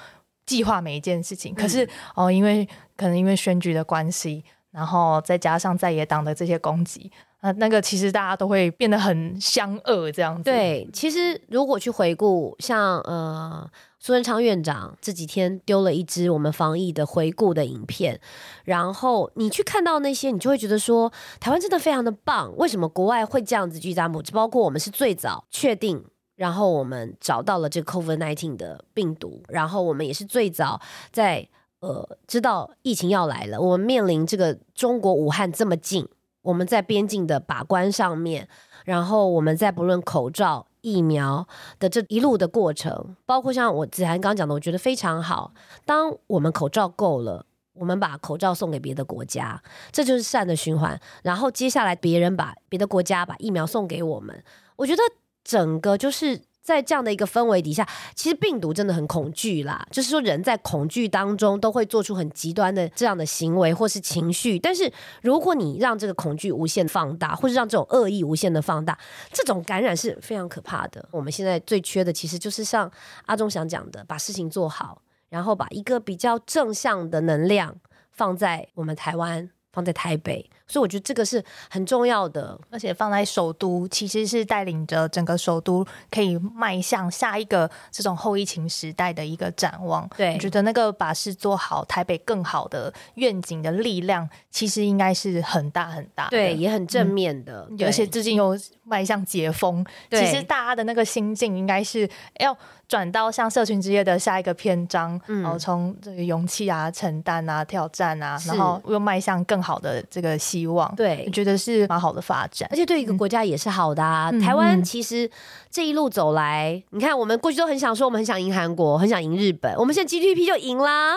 [0.45, 7.11] 计划每一件事情，可是哦因为可能因为选举的关系，然后再加上在野党的这些攻击。
[7.41, 10.43] 啊，那个其实大家都会变得很相恶这样子。
[10.43, 13.65] 对，其实如果去回顾，像呃
[14.01, 18.21] 苏贞昌院长这几天丢了一支我们防疫的回顾的影片，
[18.65, 22.53] 然后你去看到那些，你就会觉得说台湾真的非常的棒。
[22.57, 24.21] 为什么国外会这样子聚扎母？
[24.33, 30.81] 包括我们是最早确定，然后我们找到了这个 COVID nineteen 的病毒，然后我们也是最早
[31.13, 31.49] 在
[31.79, 36.09] 呃知道疫情要来了，我们面临这个中国武汉这么近。
[36.49, 38.49] 我们在边境的把关上面，
[38.87, 41.47] 然后我们在不论口罩、疫苗
[41.79, 45.53] 的这一路的过程，包括像我子涵刚讲的，我觉得非常好。
[45.85, 50.99] 当我们口罩够了，我们把口罩送给别的国家，这就是善的循环。
[51.23, 54.43] 然后接下来别人把别的国家把疫苗送给我们，
[54.77, 55.03] 我觉得
[55.45, 56.41] 整个就是。
[56.69, 59.87] 在这样的一个氛围底下，其实病毒真的很恐惧啦。
[59.91, 64.59] 就是说，人在恐惧当中都会做出很极端的这样的行为或是情绪。
[64.59, 68.99] 但是，如果你让这个恐惧无限放大，或是让这种恶意无限的放大，
[69.33, 71.09] 这种感染是非常可怕的。
[71.11, 72.91] 我们现在最缺的，其实就是像
[73.27, 75.01] 阿忠想讲的，把事情做好，
[75.31, 77.77] 然后把一个比较正向的能量
[78.11, 79.51] 放在我们台湾。
[79.79, 82.59] 放在台北，所以我觉得这个是很重要的。
[82.69, 90.09] 而且放在首都，其实是带领着整个首都可以迈向下一个这种后疫情时代的一个展望。
[90.17, 96.31] 对我觉得那个把事做好，台北更好的愿景的力量，其实应该是很大很大的。
[96.31, 102.09] 对，也很正面的，对而且最近又迈向解封，对其实大家的那个心境应该是
[102.41, 102.57] 要
[102.89, 110.95] 转到像社群之夜的下一个篇章，嗯然后从这个勇气啊、承担啊、挑战啊，然后又迈向更好的这个希望。
[110.95, 112.77] 对我觉得是蛮好的发展而。
[112.77, 114.31] 且对一个国家也是好的啊。
[114.33, 115.29] 嗯台湾嗯其实
[115.69, 121.17] 这一路走来，你看我们过去都很想说，我们很想赢韩国，很想赢日本，我们现在 GDP 就赢啦。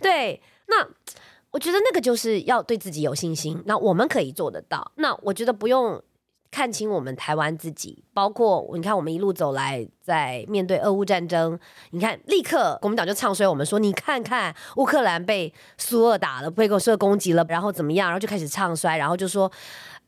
[0.00, 0.86] 对，那
[1.50, 4.92] 我觉得那个就是要对自己有信心，那我们可以做得到。
[4.94, 6.00] 那我觉得不用。
[6.50, 11.58] 看清我们台湾自己，包括你看，我们一路走来，在面对俄乌战争，
[11.90, 19.50] 你看，立刻国民党就唱衰我们说，你看看乌克兰被苏俄打了，被苏俄攻击了，然后怎么样，然后就开始唱衰，然后就说，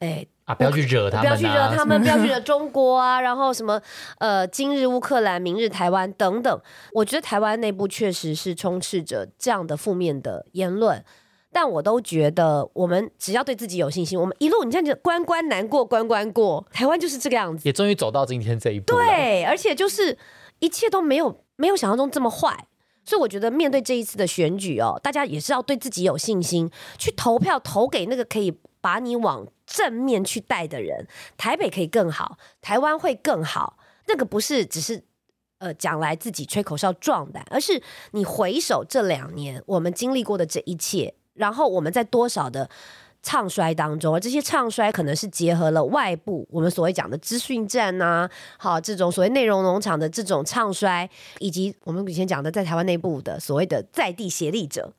[0.00, 3.80] 哎，啊，不要去惹他们、啊，不要去惹他们， 不要去惹中国啊，然后什么
[4.18, 6.60] 呃，今日乌克兰，明日台湾等等。
[6.92, 11.04] 我觉得台湾内部确实是充斥着这样的负面的言论，
[11.52, 17.68] 但我都觉得我们只要对自己有信心，我们一路你看，这关关难过关关过，台湾就是这个样子。
[17.68, 18.86] 也终于走到今天这一步。
[18.86, 20.16] 对，而且就是
[20.60, 22.66] 一切都没有没有想象中这么坏。
[23.04, 31.06] 所以我觉得面对这一次的选举哦，大家也是要对自己有信心，去投票投给那个可以把你往正面去带的人。
[31.36, 33.76] 台北可以更好，台湾会更好。
[34.06, 35.02] 那个不是只是
[35.58, 42.68] 呃讲来自己吹口哨壮胆，而是你回首这两年我们经历过的这一切，然后我们在多少的
[43.22, 54.92] 唱衰当中，而这些唱衰可能是结合了外部我们所谓讲的资讯战呐、好这种所谓内容农场的这种唱衰，以及我们以前讲的在台湾内部的所谓的在地协力者。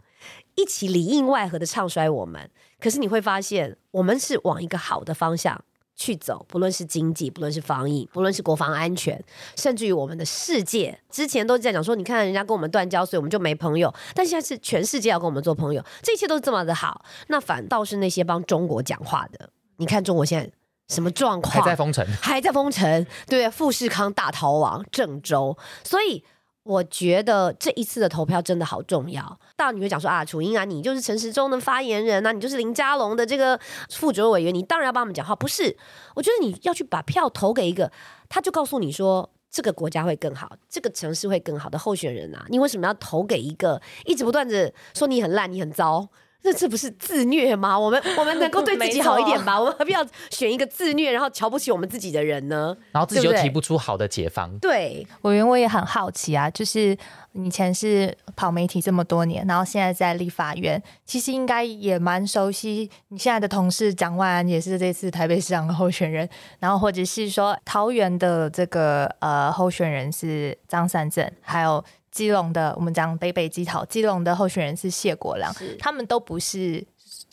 [0.56, 5.60] 一起里应外合的唱衰我们，可是你会发现，我们是往一个好的方向
[5.96, 9.24] 去走，不论是经济，不论是防疫，不论是国防安全，
[9.56, 20.52] 甚至于我们的世界，之前都在讲说，你看人家跟我们断交，所以我们就没朋友，但现在是全世界要跟我们做朋友，这一切都是这么的好，那反倒是那些帮中国讲话的，你看中国现在
[20.88, 21.54] 什么状况？
[21.54, 26.24] 还在封城，还在封城，对，富士康大逃亡，郑州，所以。
[26.64, 29.38] 我觉得这一次的投票真的好重要。
[29.56, 35.36] 大你会讲说啊，楚英啊，你就是陈时中的发言人啊，你就是林佳龙的这个副主任委员，你当然要帮我们讲话。
[35.36, 35.76] 不是，
[36.16, 37.92] 我觉得你要去把票投给一个，
[38.30, 42.46] 他就告诉你说这个国家会更好，这个城市会更好的候选人啊。
[42.48, 46.08] 你为什么要投给一个一直不断的说你很烂，你很糟？
[46.46, 47.80] 那这不是自虐吗？
[47.80, 49.58] 我们我们能够对自己好一点吧？
[49.60, 52.76] 我们何必要选一个自虐，然后瞧不起我们自己的人呢？
[52.92, 54.58] 然后自己又提不出好的解方。
[54.60, 56.96] 对，委员我也很好奇啊，就是
[57.32, 66.28] 以前是跑媒体这么多年，然后现在在立法院，其实应该也蛮熟悉你现在的同事蒋万安也是这次台北市长的候选人，
[66.60, 71.84] 然后或者是说桃园的这个呃候选人是张善政，还有。
[72.14, 76.86] 基隆的，我们讲北北基桃，基隆的候选人是谢国良，他们都不是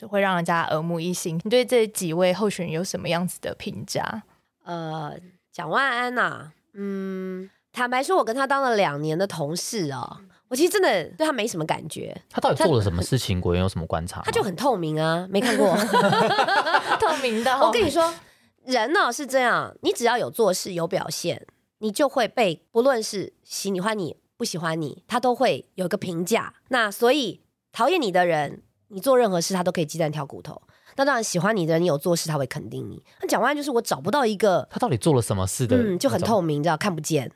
[0.08, 1.38] 会让人家耳目一新。
[1.44, 4.22] 你对这几位候选人有什么样子的评价？
[4.64, 5.14] 呃，
[5.52, 13.38] 蒋万安呐、嗯，坦白说，我跟他当了两年的同事哦，我其实真的对他没什么感觉，他到底做了什么事情？
[13.38, 14.22] 国员有什么观察？
[14.24, 15.76] 他就很透明啊，没看过。
[16.98, 18.14] 透明的我跟你说，
[18.64, 21.46] 人呢是这样，你只要有做事有表现，
[21.78, 26.54] 你就会被不论是喜你欢你不喜欢你，他都会有一个评价。
[26.68, 30.62] 那所以讨厌你的人，你做任何事他都可以鸡蛋挑骨头。
[30.96, 33.02] 那当然喜欢你的人，你有做事他会肯定你。
[33.20, 35.76] 那讲完就是我找不到一个他到底做了什么事的？
[35.76, 37.30] 嗯，就很透明，你知道看不见。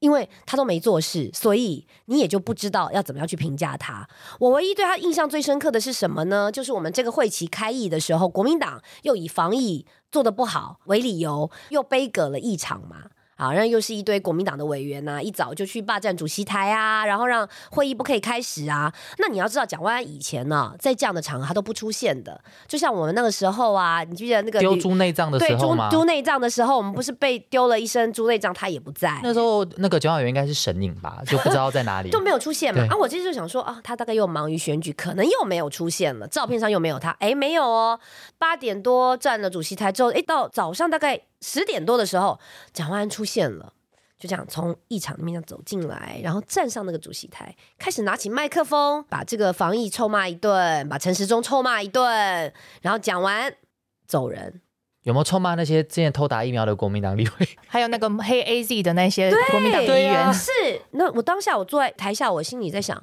[0.00, 4.06] 因为他都没做事，所以你也就不知道要怎么样去评价他。
[4.38, 6.52] 我唯一对他印象最深刻的是什么呢？
[6.52, 13.06] 就是我们这个会期开议的时候，国民党又以防疫做的不好为理由，又背葛了一场嘛。
[13.40, 18.92] 好，然后又是一堆国民党的委员呐、一早就去霸占主席台啊，然后让会议不可以开始啊。
[19.18, 22.40] 那你要知道，蒋万安以前呢、在这样的场合他都不出现的。
[22.68, 25.88] 就像我们那个时候啊，你记得那个丢吕猪内脏的时候吗？
[25.90, 29.18] 猪内脏的时候，我们不是被丢了一身猪内脏，他也不在。
[29.22, 32.20] 那时候那个蒋委员应该是神隐吧，就不知道在哪里 都。
[32.20, 32.94] 没有出现嘛啊！
[32.96, 37.10] 我其实就想说啊，他大概又忙于选举，可能又没有出现了，照片上又没有他。
[37.18, 37.98] 哎，没有哦，
[38.38, 42.38] 八点多站了主席台之后，哎，到早上大概十点多的时候，
[42.72, 43.72] 蒋万安出现了。
[44.18, 53.50] 就这样从议场里面这样走进来，然后站上那个主席台，开始拿起麦克风，把这个防疫臭骂一顿，把陈时中臭骂一顿，然后讲完
[54.06, 54.60] 走人。
[55.04, 57.48] 有没有臭骂那些之前偷打疫苗的国民党立委？
[57.66, 60.50] 还有那个黑 AZ 的那些国民党议员，啊是，
[60.90, 63.02] 那我当下我坐在台下，我心里在想，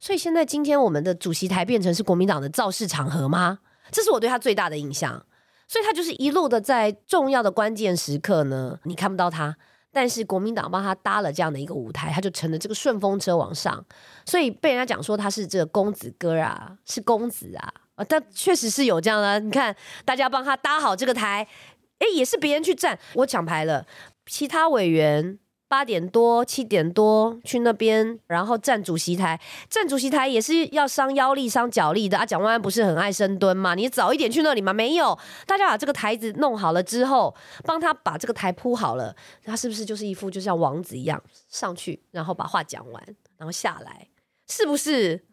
[0.00, 3.60] 所以现在今天我们的主席台变成是国民党的造势场合吗？
[3.92, 5.24] 这是我对他最大的印象。
[5.68, 9.56] 所以他就是一路的在重要的关键时刻呢，你看不到他，
[9.92, 13.84] 但是国民党帮他搭了这样的一个舞台，他就乘着这个顺风车往上。
[14.24, 19.40] 所以被人家讲说他是这个公子哥啊，是公子啊，啊，但确实是有这样的。
[19.40, 19.74] 你看
[20.04, 21.46] 大家帮他搭好这个台，
[21.98, 23.86] 哎，也是别人去站，我抢牌了，
[24.26, 25.38] 其他委员。
[25.68, 29.40] 八点多、七点多去那边，然后站主席台。
[29.68, 32.24] 站主席台也是要伤腰力、伤脚力的啊。
[32.24, 33.74] 蒋万安不是很爱深蹲吗？
[33.74, 34.72] 你早一点去那里吗？
[34.72, 39.14] 没有，大家把这个台子弄好了之后，帮他把这个台铺好了，
[39.44, 44.08] 他是不是就是一副就像王子一样上去，然后把话讲完，然后下来，
[44.48, 45.24] 是不是？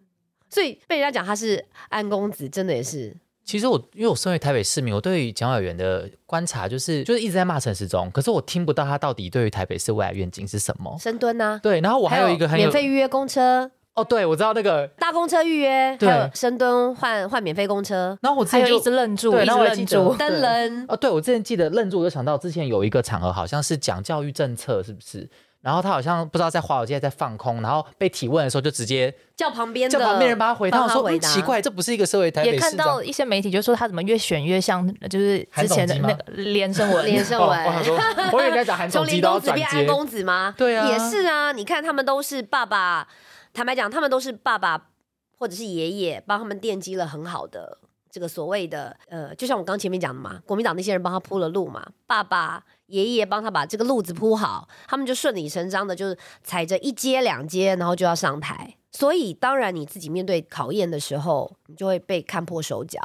[0.50, 3.16] 所以被人家讲他是安公子，真的也是。
[3.46, 10.96] 其实我因为我身为台北市民，我对于蒋委员的观察就是就是一直在骂陈时中，可是我听不到他到底对于台北市未来愿景是什么。
[11.00, 11.60] 深蹲呢？
[11.62, 18.18] 对，然后我还有一个很免费预约公车哦，对，我知道那个搭公车预约，还有深蹲换换免费公车。
[18.22, 25.30] 然后我之前就一直愣住，对，然后愣住，登人哦，对我之前记得愣住，我就想到之前有一个场合，好像是讲教育政策，是不是？
[25.64, 37.66] 然后他好像不知道在华尔街在放空，然后被提问的时候就直接叫旁边叫旁边人帮他回答，说嗯奇怪，这不是一个社会台北也看到一些媒体就说他怎么越选越像，就是之前的那个连胜文，连胜文。
[38.34, 40.53] 我以为在讲韩总从林公子变安公子吗？
[40.57, 41.53] 对啊，也是啊。
[41.53, 43.07] 你看他们都是爸爸，
[43.53, 44.89] 坦白讲，他们都是爸爸
[45.39, 47.78] 或者是爷爷帮他们奠基了很好的
[48.14, 52.64] 这个所谓的呃，就像我刚前面讲的嘛，国民党那些人帮他铺了路嘛，爸爸。
[52.88, 58.76] 爷爷帮他把这个路子铺好，他们就顺理成章的，就是踩着一阶两阶，然后就要上台。
[58.91, 63.01] 所以，当然你自己面对考验的时候，你就会被看破手脚。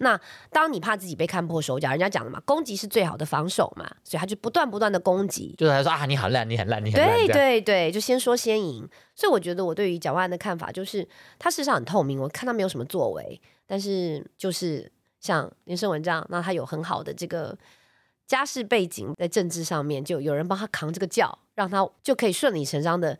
[0.00, 0.18] 那
[0.50, 7.08] 当你怕自己被看破手脚，人家讲的嘛，攻击是最好的防守嘛，所以他就不断不断的攻击，就是他说啊，你好烂，你很烂，你很烂。
[7.14, 8.88] 对对对，就先说先赢。
[9.14, 11.06] 所以我觉得我对于蒋万安的看法就是，
[11.38, 14.90] 他事实上很透明，我看他没有什么作为，但是就是
[15.20, 17.56] 像连胜文这样，那他有很好的这个。
[18.26, 23.18] 家世背景在政治上面，就有人帮他扛这个教，让他就可以顺理成章的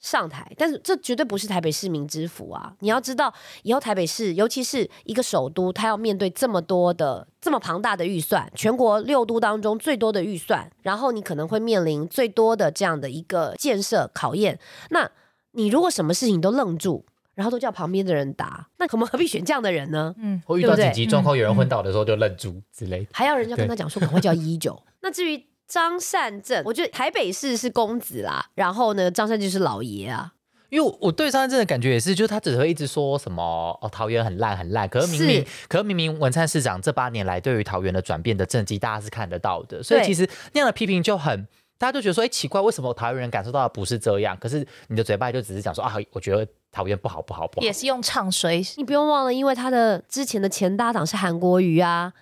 [0.00, 0.52] 上台。
[0.58, 2.74] 但是这绝对不是台北市民之福啊！
[2.80, 3.32] 你要知道，
[3.62, 14.58] 以后台北市，尤其是一个首都，他要面对这么多的、这么庞大的预算，全国六都当中最多的预算，然后你可能会面临最多的这样的一个建设考验。
[14.90, 15.08] 那
[15.52, 17.04] 你如果什么事情都愣住，
[17.38, 20.12] 然后都叫旁边的人答，那我们何必选这样的人呢？
[20.18, 24.76] 嗯，或遇到紧急状况，有人昏倒的时候就愣住之类，还要人家跟他讲说赶快叫一九。
[25.02, 30.32] 那至于张善政，我觉得台北市是公子啦，然后呢，张善政是老爷啊。
[30.68, 33.40] 因为我对张善政的感觉也是，就是他只会一直说什么
[33.80, 34.88] 哦，桃园很烂很烂。
[34.88, 39.80] 可是明明，可是明明文灿市长这八年来对于桃园的转变的政绩，大家是看得到的。
[39.80, 41.46] 所以其实那样的批评就很。
[41.78, 44.36] 大家都觉得说，哎，奇怪，为什么桃园人感受到的不是这样？
[44.40, 47.64] 可是你的嘴巴就只是讲说啊，我觉得桃园不好，不好，不好。
[47.64, 48.60] 也是用唱衰。
[48.76, 52.12] 你不用忘了，因为他的之前的前搭档是韩国瑜啊，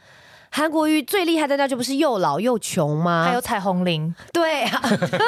[0.50, 3.24] 韩国瑜最厉害的那就不是又老又穷吗？
[3.24, 4.82] 还有彩虹林，对啊，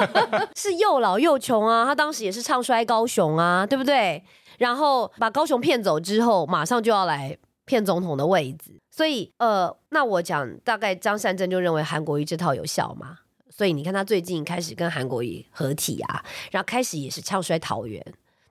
[0.54, 1.86] 是又老又穷啊。
[1.86, 4.22] 他当时也是唱衰高雄啊，对不对？
[4.58, 8.78] 然后把高雄骗走之后，马上就要来骗总统的位置。
[8.90, 13.18] 所以，呃，那我讲大概张善政就认为韩国瑜这套有效吗？
[13.58, 18.00] 所以你看，他最近开始跟韩国瑜合体啊，然后开始也是唱衰桃园。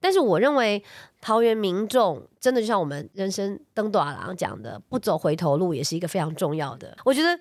[0.01, 0.84] 但是我认为
[1.22, 6.97] 桃园民众真的就像我们人生登短廊讲的，不走回头路也是一个非常重要的。
[7.05, 7.39] 我觉得，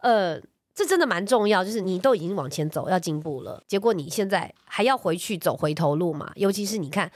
[0.00, 0.38] 呃，
[0.74, 1.64] 这真的蛮重要。
[1.64, 6.30] 就是你都已经往前走，要进步了，结果你现在还要回去走回头路嘛？
[6.34, 7.10] 尤其是你看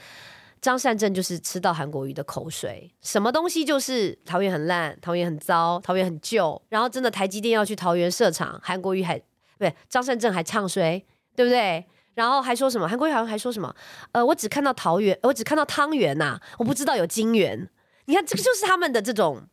[0.59, 6.59] 张善政就是吃到韩国瑜的口水，什么东西就是桃园很烂，桃园很糟，桃园很旧。
[6.69, 9.21] 然后真的台积电要去桃园设厂，韩国瑜还。
[9.61, 11.05] 对，张善政还唱衰，
[11.35, 11.85] 对不对？
[12.15, 12.89] 然后还说什么？
[12.89, 13.71] 韩国瑜好像还说什么？
[14.11, 17.69] 呃，我只看到桃园，我只看到汤圆呐，我不知道有金圆。
[18.05, 19.43] 你看，这个就是他们的这种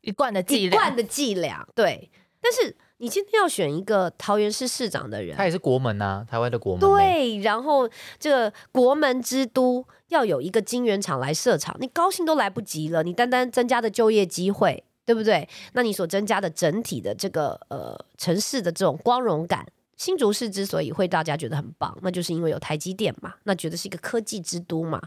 [0.00, 1.68] 一贯的伎俩，一贯的伎俩。
[1.74, 6.80] 对，但是你今天要选一个桃园市市长的人，他也是国门呐，台湾的国门。
[6.80, 7.86] 对，然后
[8.18, 13.02] 这个国门之都要有一个金圆厂来设厂，你高兴都来不及了。
[13.02, 14.84] 你单单增加的就业机会。
[15.06, 15.46] 对不对？
[15.74, 25.00] 那你所增加的整体的这个呃城市的这种光荣感，新竹市之所以会大家觉得很棒，那就是因为有台积电嘛，那觉得是一个科技之都嘛。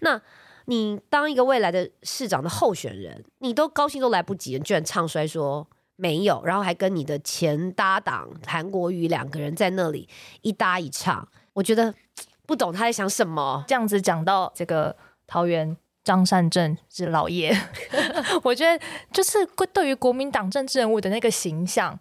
[0.00, 0.20] 那
[0.66, 10.08] 你当一个未来的市长的候选人，你都高兴都来不及，居然唱衰说没有，然后还跟你的前搭档韩国瑜两个人在那里
[10.42, 11.92] 一搭一唱，我觉得
[12.46, 13.64] 不懂他在想什么。
[13.66, 14.96] 这样子讲到这个
[15.26, 15.76] 桃园。
[16.02, 17.54] 张善政是老爷，
[18.42, 19.38] 我觉得就是
[19.72, 21.98] 对于国民党政治人物的那个形象，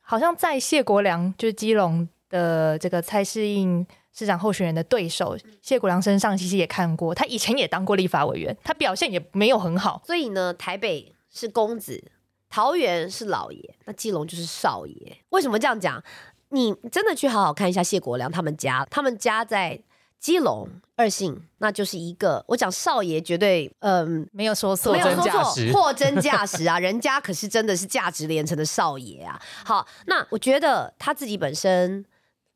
[0.00, 12.02] 好像在谢国良就是基隆的这个蔡适应市长候选人的对手谢国良身上，其实也看过，他以前也当过立法委员，他表现也没有很好，所以呢，台北是公子，
[12.48, 15.16] 桃园是老爷，那基隆就是少爷。
[15.30, 16.02] 为什么这样讲？
[16.50, 19.80] 你真的去好好看一下谢国良他们家，他们家在
[20.22, 24.26] 基隆二姓，那就是一个我讲少爷绝对嗯。
[24.32, 26.78] 没有说错，没有说错，货真价实啊！
[26.78, 29.40] 人家可是真的是价值连城的少爷啊。
[29.64, 32.04] 好，那我觉得他自己本身，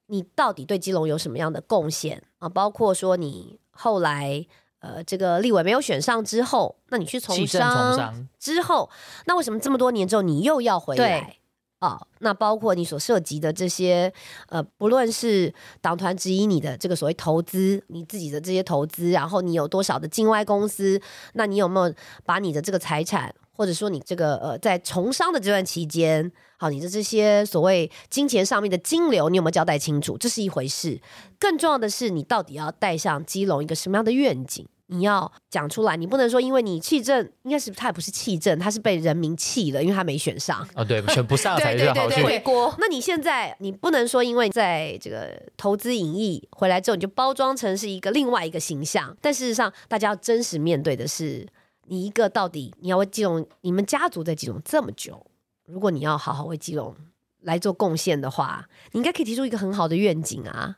[0.07, 2.49] 你到底对基隆有什么样的贡献啊？
[2.49, 4.47] 包括说你后来
[4.79, 8.89] 呃这个立委没有选上之后，那你去从弃政从商商，之后，
[9.27, 11.37] 那为什么这么多年之后你又要回来？
[11.79, 14.13] 啊、那包括你所涉及的这些，
[14.49, 21.01] 呃，不论是党团质疑你的这个所谓投资，你自己的这些投资，然后你有多少的境外公司，
[21.35, 30.17] 那你有没有把你的这个财产，或者说你这个呃在从商的这段期间，好，你的这些所谓金钱上面的金流，你有没有交代清楚？
[30.17, 31.01] 这是一回事，
[31.39, 34.67] 更重要的是，你到底要带上基隆一个什么样的愿景？
[34.89, 40.67] 你要讲出来，你不能说因为你弃政，应该是他也不是弃政，他是被人民弃了，因为他没选上。
[40.75, 42.25] 哦，对，选不上 才对对对对是好去。
[42.25, 42.75] 回锅。
[42.79, 51.47] 那你现在你不能说，因为在这个投资影艺回来之后，你就包装成是一个另外一个形象，但事实上，大家要真实面对的是，
[51.89, 55.27] 你一个到底你要为基隆，你们家族在基隆这么久，
[55.67, 56.95] 如果你要好好为基隆
[57.43, 60.77] 来做贡献的话，你应该可以提出一个很好的愿景啊。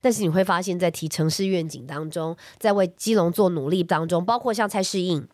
[0.00, 5.26] 但是你会发现在提城市愿景当中，在为基隆做努力当中，包括像蔡世应、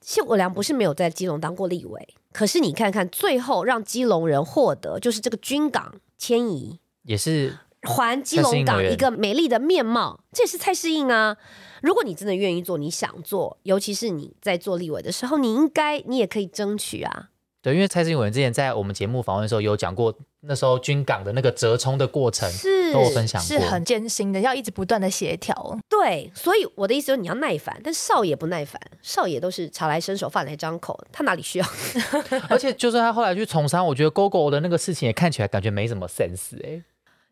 [0.00, 11.36] 谢国良不是没有在基隆当过立委，可是你看看最后让基隆人获得就是这个军港迁移，也是还基隆港一个美丽的面貌，这也是蔡适应啊。
[11.82, 17.28] 如果你真的愿意做，你想做，尤其是你在做立委的时候，你应该你也可以争取啊。
[17.66, 23.48] 对，因为蔡英文之前在我们节目访问的时候有讲过，那时候军港的那个折冲的过程，是都有分享过。
[23.48, 25.76] 是很艰辛的，要一直不断的协调。
[25.88, 31.66] 对，所以我的意思就是你要耐烦，但少爷不耐烦，少爷都是茶来伸手，饭来张口，他哪里需要？
[32.48, 36.80] 而且就算他后来去从商，我觉得 GoGo 的那个事情也看起来感觉没什么 sense 哎、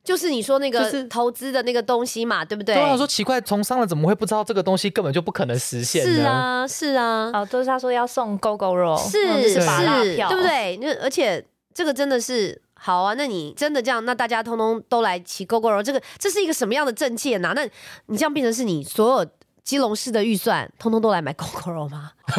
[0.05, 2.75] 就是你说那个投资的那个东西嘛，对不对？
[2.75, 6.13] 对，啊说奇怪，从商了怎么会不知道这个东西根本就不可能实现呢？
[6.15, 10.43] 是啊，是啊，哦，都是他说要送 GO GO 肉，是嗯是是对不？
[10.43, 10.77] 对？
[10.83, 11.43] 那而且
[11.73, 17.67] 这个真的是好啊，那你真的这样，那大家通通都来骑 GO GO 肉，这个这是一个什么样的政见呐、那
[18.07, 19.27] 你这样变成是你所有
[19.65, 22.13] 基隆市的预算，通通都来买 Coco 肉吗？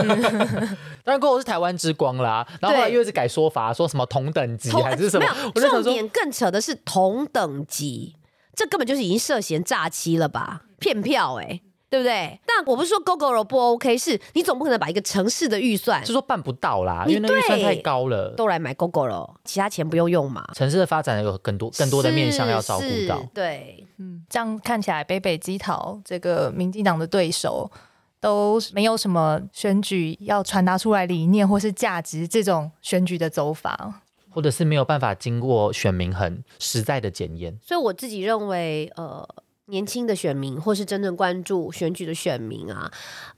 [1.03, 8.15] 当然，Coco 是台湾之光啦，然后后来对又一直改说法，说什么同等级同还是什么重点更扯的是同等级，
[8.55, 10.61] 这根本就是已经涉嫌诈欺了吧？
[10.79, 11.61] 骗票哎、
[11.95, 12.37] 对不对？
[12.45, 18.33] 但我不是说 GO GO 肉不 OK，是你总不可能把一个城市的预算就说办不到啦，因为那预算太高了。
[18.35, 20.45] 都来买 GO GO 肉，其他钱不用用嘛？
[20.53, 27.71] 城市的发展有更多更多的面向要照顾到是是，对，嗯，这样看起来，北北基桃这个民进党的对手
[28.19, 34.01] 都没有什么选举要传达出来理念或是价值这种选举的走法。
[34.31, 37.57] 或者是没有办法经过选民很实在的检验。
[37.61, 39.25] 所以我自己认为，呃，
[39.67, 42.91] 年轻的选民或是真正关注选举的选民啊，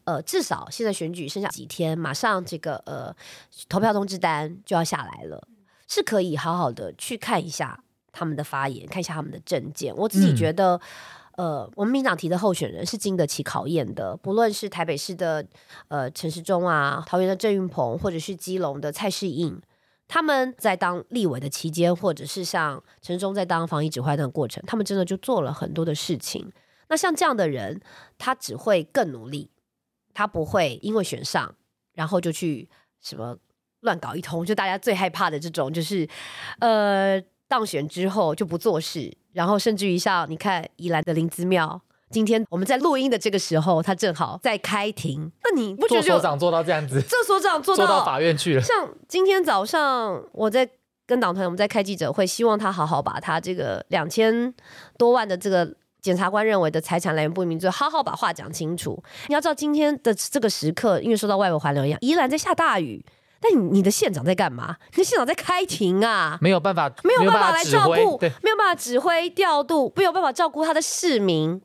[0.04, 3.16] 呃，至少现在选举剩下几天，马上这个呃
[3.70, 5.48] 投票通知单就要下来了，
[5.88, 9.96] 是可以好好的去看一下他们的发言，看一下他们的证件。
[9.96, 10.80] 我自己嗯觉得。
[11.38, 15.46] 呃，我们民党提的候选人是经得起考验的，不论是台北市的
[15.88, 19.62] 呃陈时中啊，桃园的郑运鹏，或者是基隆的蔡世应，
[20.08, 26.52] 他们在当立委的期间，或者是像陈忠在当防疫指挥的过程，他们真的就做了很多的事情。
[26.88, 27.82] 那像这样的人，
[28.18, 29.52] 他只会更努力，
[30.14, 31.54] 他不会因为选上，
[31.94, 32.70] 然后就去
[33.02, 33.38] 什么
[33.82, 34.46] 乱搞一通。
[34.46, 36.08] 就大家最害怕的这种，就是
[36.60, 41.82] 呃当选之后就不做事，然后甚至于像你看宜兰的林子庙。
[42.10, 45.32] 今天我们在录音的这个时候，他正好在开庭。
[45.44, 48.62] 那你不觉做得就首长做到这样子， 这所长做做到法院去了。
[48.62, 50.68] 像今天早上我在
[51.06, 54.54] 跟党团我们在开记者会，希望他好好把他这个两千
[54.98, 55.70] 多万的这个
[56.02, 59.02] 检察官认为的财产来源不明罪，好好把话讲清楚。
[59.28, 63.06] 你要知道今天的这个时刻，因为受到外围环流影响，宜兰在下大雨，
[63.42, 64.78] 但你你的县长在干嘛？
[64.92, 66.38] 你的县长在开庭啊。
[66.42, 71.62] 没有办法，没有办法来照顾，没有办法指挥调度，没有办法照顾他的市民，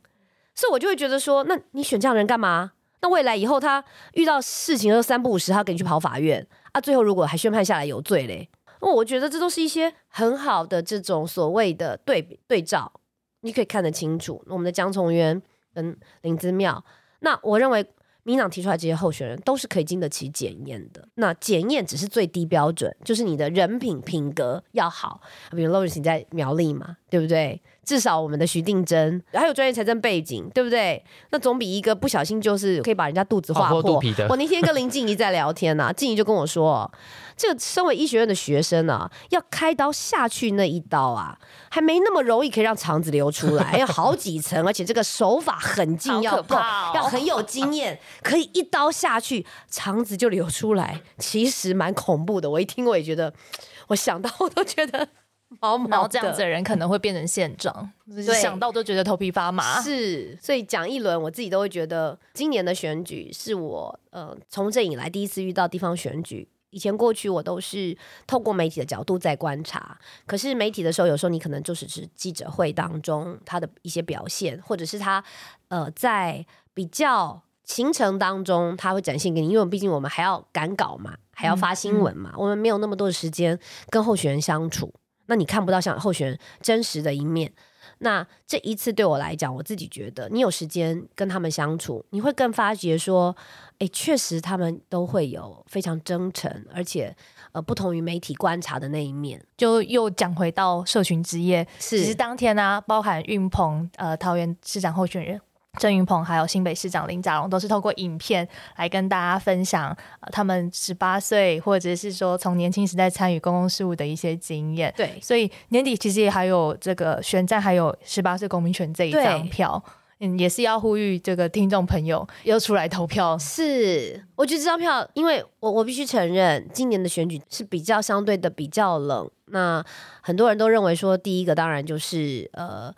[0.54, 2.72] 所以我就会觉得说，那你选这样的人干嘛？
[3.00, 3.84] 那未来以后他
[4.14, 8.48] 遇到事情都三不五时，他给你去跑法院啊，最后如果还宣判下来有罪嘞，
[8.80, 12.92] 那我觉得这都是一些很好的这种所谓的对比对照，
[13.40, 14.42] 你可以看得清楚。
[14.46, 15.40] 我们的江崇渊
[15.74, 16.84] 跟林之妙，
[17.20, 17.86] 那我认为。
[18.24, 25.20] 民党提出来这些候选人都是可以经得起检验的，那检验只是最低标准，就是你的人品品格要好。
[25.50, 27.60] 比如 Lawrence 你在苗栗嘛，对不对？
[27.84, 31.04] 至少我们的徐定真还有专业财政背景，对不对？
[31.30, 33.82] 那总比一个不小心就是可以把人家肚子划破。
[33.82, 36.90] 肚皮的我那天跟林静怡在聊天呐、 静怡就跟我说，
[37.36, 41.36] 这个身为医学院的学生啊，要开刀下去那一刀啊，
[41.70, 52.48] 还没那么容易可以让肠子流出来， 要好几层，而且这个手法很劲，要够，怕哦要很有经验，可以一刀下去肠子就流出来，其实蛮恐怖的。
[52.48, 53.32] 我一听我也觉得，
[53.88, 55.08] 我想到我都觉得
[55.60, 55.88] 毛毛。
[55.88, 59.80] 然后这样子的人可能会变成现状，就是想到都觉得头皮发麻。
[59.80, 66.48] 是，所以讲一轮，我自己都会觉得，今年的选举是我呃从政以来第一次遇到地方选举。
[66.70, 67.94] 以前过去我都是
[68.26, 75.22] 透过媒体的角度在观察，可是媒体的时候，有时候你可能就是指记者会当中他的一些表现，或者是他
[75.68, 76.42] 呃在
[76.72, 83.58] 比较行程当中他会展现给你，因为毕竟我们还要赶稿嘛，还要发新闻嘛，我们没有那么多的时间
[83.90, 84.90] 跟候选人相处，
[85.26, 87.52] 那你看不到像候选人真实的一面。
[87.98, 93.34] 那这一次对我来讲，我自己觉得，你有时间跟他们相处，你会更发觉说，
[93.78, 97.14] 诶，确实他们都会有非常真诚，而且
[97.52, 99.40] 呃不同于媒体观察的那一面。
[99.56, 105.40] 就又讲回到社群之夜，是其实当天呢、包含运鹏、呃桃园市长候选人
[105.80, 108.46] 郑云鹏，还有新北市长林佳龙，都是透过影片
[108.76, 109.88] 来跟大家分享、
[110.20, 114.92] 呃、他们十八岁或者是说从年轻时代参与公共事务的一些经验。
[114.94, 119.82] 对，所以年底其实也还有这个选战，还有十八岁公民权这一张票，
[120.20, 123.38] 嗯，也是要呼吁这个听众朋友要出来投票。
[123.38, 129.30] 是，我觉得这张票，因为我我必须承认，今年的选举是比较相对的比较冷。
[129.46, 129.82] 那
[130.20, 132.94] 很多人都认为说，第一个当然就是呃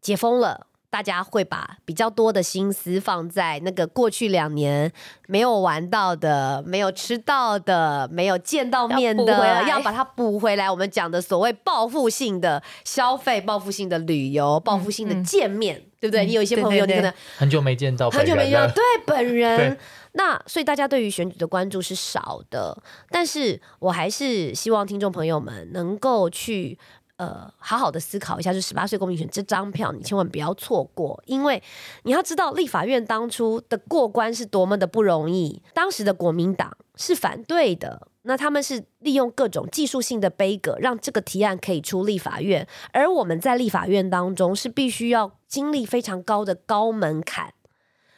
[0.00, 0.66] 解封了。
[0.92, 4.92] 大家会把比较多的心思放在那个过去两年
[5.26, 10.70] 没有玩到的、没有吃到的、没有见到面的，要把它补回来。
[10.70, 16.26] 我们讲的所谓报复性的消费、报复性的旅游、报复性的嗯见面，对不对？
[16.26, 19.78] 嗯你有一些朋友，对对你可能很久没见到很久没有对本人。
[20.12, 22.76] 那所以大家对于选举的关注是少的，
[23.08, 26.78] 但是我还是希望听众朋友们能够去。
[27.22, 31.62] 呃，好好的思考一下，就十八岁公民权这张票，你千万不要错过，因为
[32.02, 35.62] 你要知道立法院当初的过关是多么的不容易。
[35.72, 47.54] 当时的国民党是反对的，那他们是利用各种技术性的杯格，让这个提案可以出立法院，而我们在立法院当中是必须要经历非常高的高门槛。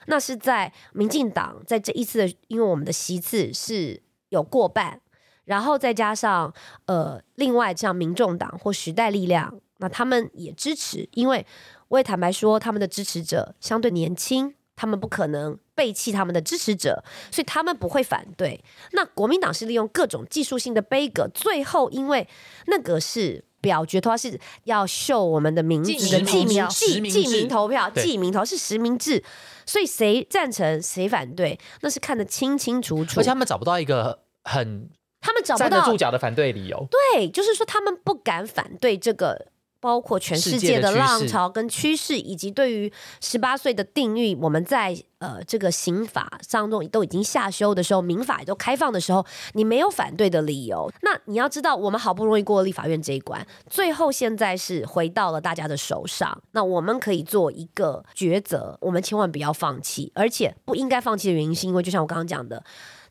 [0.06, 5.02] 那是在民进党在这一次的，因为我们的席次是有过半，
[5.44, 6.52] 然后再加上
[6.86, 11.46] 呃，另外像民众党或时代力量，那他们也支持，因为
[11.88, 18.62] 我也坦白说，他们的支持者相对年轻，他们不可能背弃他们的支持者，所以他们不会反对。
[18.92, 22.28] 那国民党是利用各种技术性的杯葛，最后因为
[22.66, 23.44] 那个是。
[23.64, 29.24] 表决的话是要秀我们的名字的记名记记名投票，记名投是实名制，
[29.64, 33.30] 所以谁赞成谁反对，那是看得清清楚楚而且。
[33.30, 34.90] 他们找不到一个很
[35.24, 36.86] 他们找不到站得住脚的反对理由。
[36.90, 39.46] 对，就是说他们不敢反对这个，
[39.80, 50.92] 包括全世界的浪潮跟趋势，以及对于十八岁的定义，我们在呃这个刑法当中都已经下修的时候，民法也都开放的时候，你没有反对的理由。
[51.00, 56.42] 那你要知道，我们好不容易过了立法院这一关，最后现在是回到了大家的手上。
[56.52, 62.62] 那我们可以做一个抉择，我们千万不要放弃，而且不应该放弃的原因，是因为就像我刚刚讲的。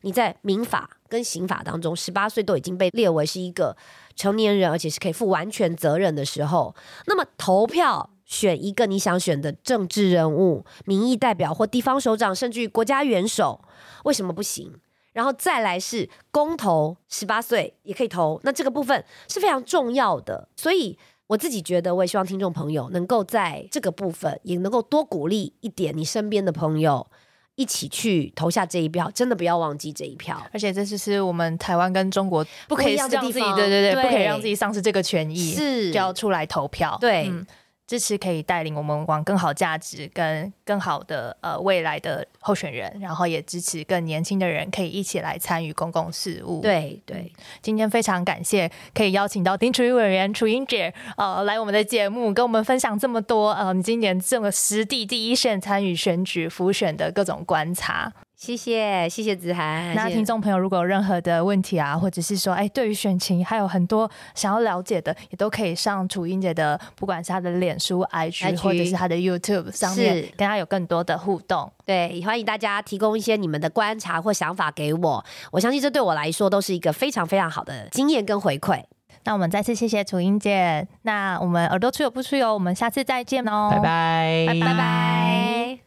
[0.05, 3.78] 你在民法跟刑法当中，十八岁都已经被列为是一个
[4.16, 6.74] 成年人，而且是可以负完全责任的时候，
[7.05, 13.61] 那么投票选一个你想选的政治人物、民意代表或地方首长，甚至于国家元首，
[14.05, 14.74] 为什么不行？
[15.11, 20.97] 然后再来是公投，十八岁也可以投，那这个部分是非常重要的，所以。
[21.28, 27.07] 我自己觉得，我也希望听众朋友能够在这个部分也能够多鼓励一点你身边的朋友，
[27.55, 30.41] 一起去投下这一票，真的不要忘记这一票。
[30.51, 35.91] 而且这就是我们台湾跟中国不可以让自己对对对，对不可以让自己丧失这个权益，是。
[35.91, 36.97] 就要出来投票。
[36.99, 37.27] 对。
[37.29, 37.45] 嗯，
[37.86, 47.31] 支持可以带领我们往更好价值跟更好的呃未来的候选人，然后也支持更年轻的人可以一起来参与公共事务。，对对，
[47.61, 58.11] 今天非常感谢可以邀请到丁楚瑜委员楚英姐呃来我们的节目，跟我们分享这么多呃你今年这么实地第一线参与选举浮选的各种观察。
[58.43, 59.95] 谢谢谢谢子涵。
[59.95, 71.71] 那听众朋友如果有任何的问题啊，或者是说，哎，对于选情还有很多想要了解的，也都可以上楚英姐的，不管是她的脸书、IG，IG 或者是她的 YouTube 上面是，跟她有更多的互动。
[71.85, 78.83] 对，欢迎大家提供一些你们的观察或想法给我，我相信这对我来说都是一个非常非常好的经验跟回馈。
[79.23, 85.79] 那我们再次谢谢楚英姐，那我们耳朵出油不出油，我们下次再见哦，拜拜，拜拜。